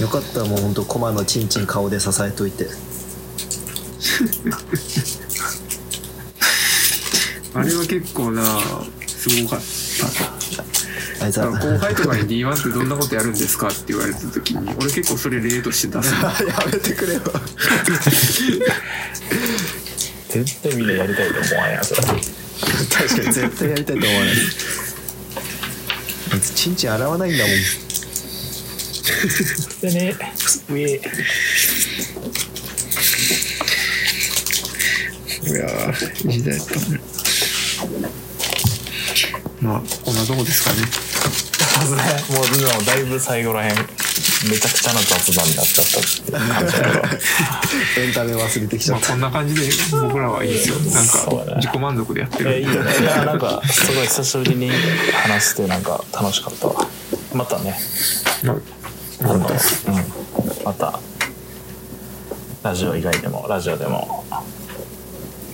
[0.02, 0.74] よかったもうほん。
[0.74, 2.68] とコマのチンチン顔で支えといて
[7.56, 8.44] あれは結構な
[9.08, 9.60] すごかっ
[11.20, 11.26] た。
[11.26, 11.52] あいつは。
[11.52, 13.70] だから後輩とかに D1 ってどんなことやるんですか？
[13.70, 16.14] って言われた時に俺結構それ例として出す。
[16.20, 16.34] や
[16.72, 17.22] めてくれよ。
[20.30, 24.34] 絶対みんなやりたいと思わんやんそれ確かに絶対やりたいと思わない。
[26.34, 27.54] あいつチンチン洗わないんだもん。
[29.82, 30.16] でね
[30.70, 30.82] 上。
[30.82, 30.84] い
[35.54, 37.00] やー時代だったね
[39.66, 40.82] まあこんなとこですかね。
[42.30, 48.02] もうでもだいぶ最後らへんめちゃくちゃな雑談になっちゃったっていう感じだけど。
[48.02, 49.16] エンタメ忘れてきちゃった。
[49.16, 49.62] まあこんな感じで
[49.92, 50.76] 僕らはいいですよ。
[50.78, 52.92] なんか自己満足でやっていやるいいよね。
[53.02, 54.72] いやなんかすごい久しぶりに
[55.14, 56.88] 話してなんか楽しかったわ。
[57.34, 57.78] またね。
[58.44, 58.58] まあ
[59.22, 59.44] あの、うん、
[60.64, 61.00] また
[62.64, 64.26] ラジオ以外でもラジオでも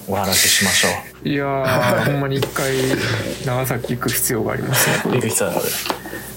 [0.07, 2.71] お話ししましょいやー ほんまに一回
[3.45, 5.03] 長崎行く必要がありますね。
[5.05, 5.61] う行く必要ある。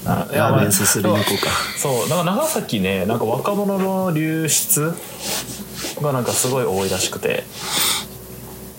[0.05, 1.51] あラーメンすすりに行こうか。
[1.77, 4.93] そうなんか長崎ねなんか若者の流出
[6.01, 7.43] がなんかすごい多いらしくて。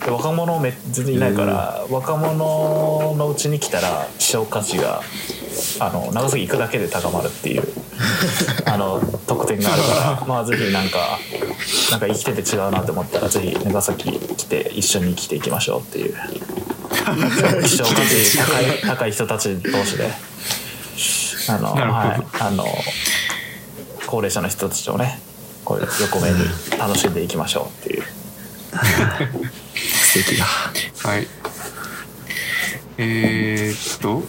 [0.05, 5.01] で若者め全然いないから、若者のうちに来たら希少価値が
[5.79, 7.63] あの長崎行くだけで高まるっていう
[8.65, 11.19] あの特典があるから まあぜひなんか
[11.91, 16.15] なんか生きてて違うなって思ったらぜひ長崎来て一緒に生きていきましょうっていう。
[17.63, 20.11] 希少価値高い高い人たち同士で。
[21.49, 22.65] あの、はい、あの
[24.05, 25.21] 高齢者の人たちをね
[25.63, 26.37] こう横目に
[26.77, 28.03] 楽しんでいきましょうっていう。
[30.13, 30.45] 素敵だ。
[30.45, 31.27] はい。
[32.97, 34.23] えー、っと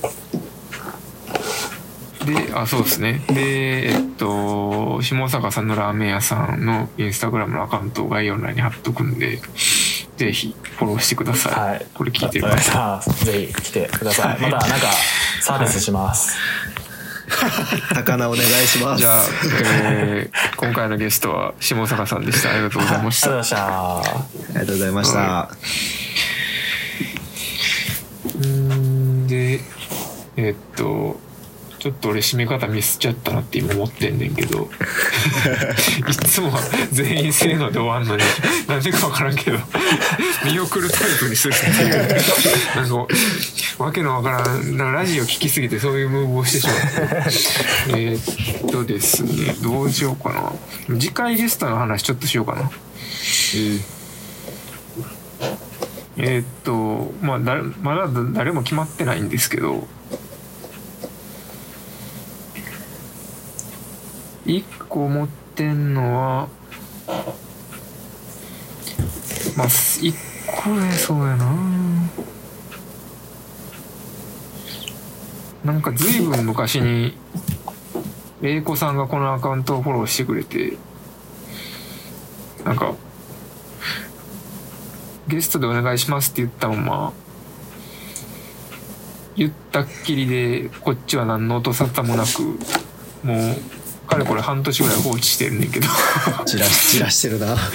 [2.29, 3.23] で、あ、そうですね。
[3.29, 9.41] で、えっと、下坂さんのラーメン屋さんのインスタグラムのアカウントを概要欄に貼っとくんで、
[10.17, 11.53] ぜひフォローしてください。
[11.53, 11.87] はい。
[11.95, 12.63] これ聞いてるお願い。
[13.25, 14.51] ぜひ来てください、はい。
[14.53, 14.87] またなんか
[15.41, 16.37] サービスします、
[17.95, 19.01] 高菜お願いします。
[19.01, 19.23] じゃあ、
[19.85, 22.51] えー今回のゲストは下坂さんでした。
[22.51, 23.29] ありがとうございました。
[23.29, 23.99] ありがとうございました。
[24.01, 24.03] あ
[24.49, 24.93] りがとうござい。
[24.93, 25.51] ました、
[28.39, 29.61] うーんで、
[30.37, 31.21] えっと、
[31.79, 34.69] ちょっと俺締め方ミスっちゃったなって今思ってんねんけど。
[36.09, 36.61] いつもは
[36.91, 38.23] 全員せーので終わんのに
[38.67, 39.59] なんでか分からんけど。
[40.45, 41.99] 見送るタイプにするっていう
[42.77, 43.07] なんか
[43.79, 46.81] わけのわからんなんかラジオ聞きすぎてそういうムーブをしてしまって。
[47.91, 50.53] えーっとですねどうしようかな。
[50.99, 52.71] 次回ゲストの話ちょっとしようかな。
[56.17, 59.87] えーっとまあだまだ誰も決まってないんですけど
[64.49, 66.49] 一個持ってんのは
[69.55, 69.67] まあ
[70.01, 70.15] 一
[70.47, 71.53] 個でそうやな。
[75.65, 77.15] なんか随分昔に
[78.41, 80.79] 玲子さんがこのアカウントをフォローしてくれて
[82.65, 82.95] なんか
[85.27, 87.13] ゲストでお願いしますって言ったまま
[89.37, 92.43] 言ったっきりでこっちは何の音沙汰もなく
[93.27, 93.57] もう
[94.09, 95.87] かれこれ半年ぐらい放置してるねんけど。
[96.47, 97.57] 散らし散らしてるな。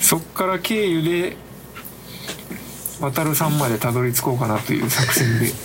[0.00, 1.36] そっから経由で
[3.00, 5.52] 渡るさんまでたどり着こうかなという作戦で。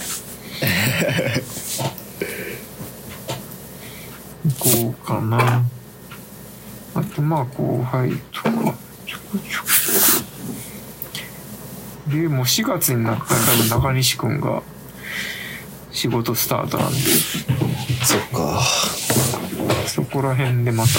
[4.59, 5.63] 行こうかな。
[6.95, 8.49] あとまあ後輩とか
[9.05, 9.67] ちょこちょこ。
[12.07, 14.63] でもう4月になったら多分中西くんが
[15.97, 16.97] 仕事スタートなんで。
[16.99, 18.61] そっか。
[19.87, 20.91] そこら辺でまた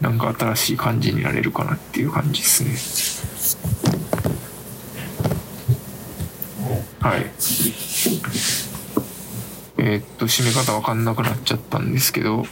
[0.00, 2.70] なんか新しい感じになれるかなっていう感じですね。
[7.00, 7.26] はい。
[9.78, 12.46] えーっと締め方わかんなくなっちゃったんですけど、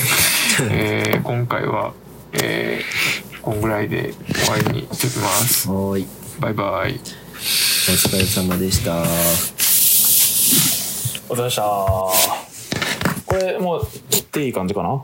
[0.70, 1.92] えー今回は、
[2.32, 5.68] えーこんぐらいで終わりにしておきます。
[5.68, 6.06] はーい。
[6.40, 6.98] バイバイ。
[6.98, 7.29] お
[7.82, 8.92] 疲れ様でした。
[11.30, 11.62] お疲れ様でした。
[13.24, 15.02] これもう切っていい感じかな？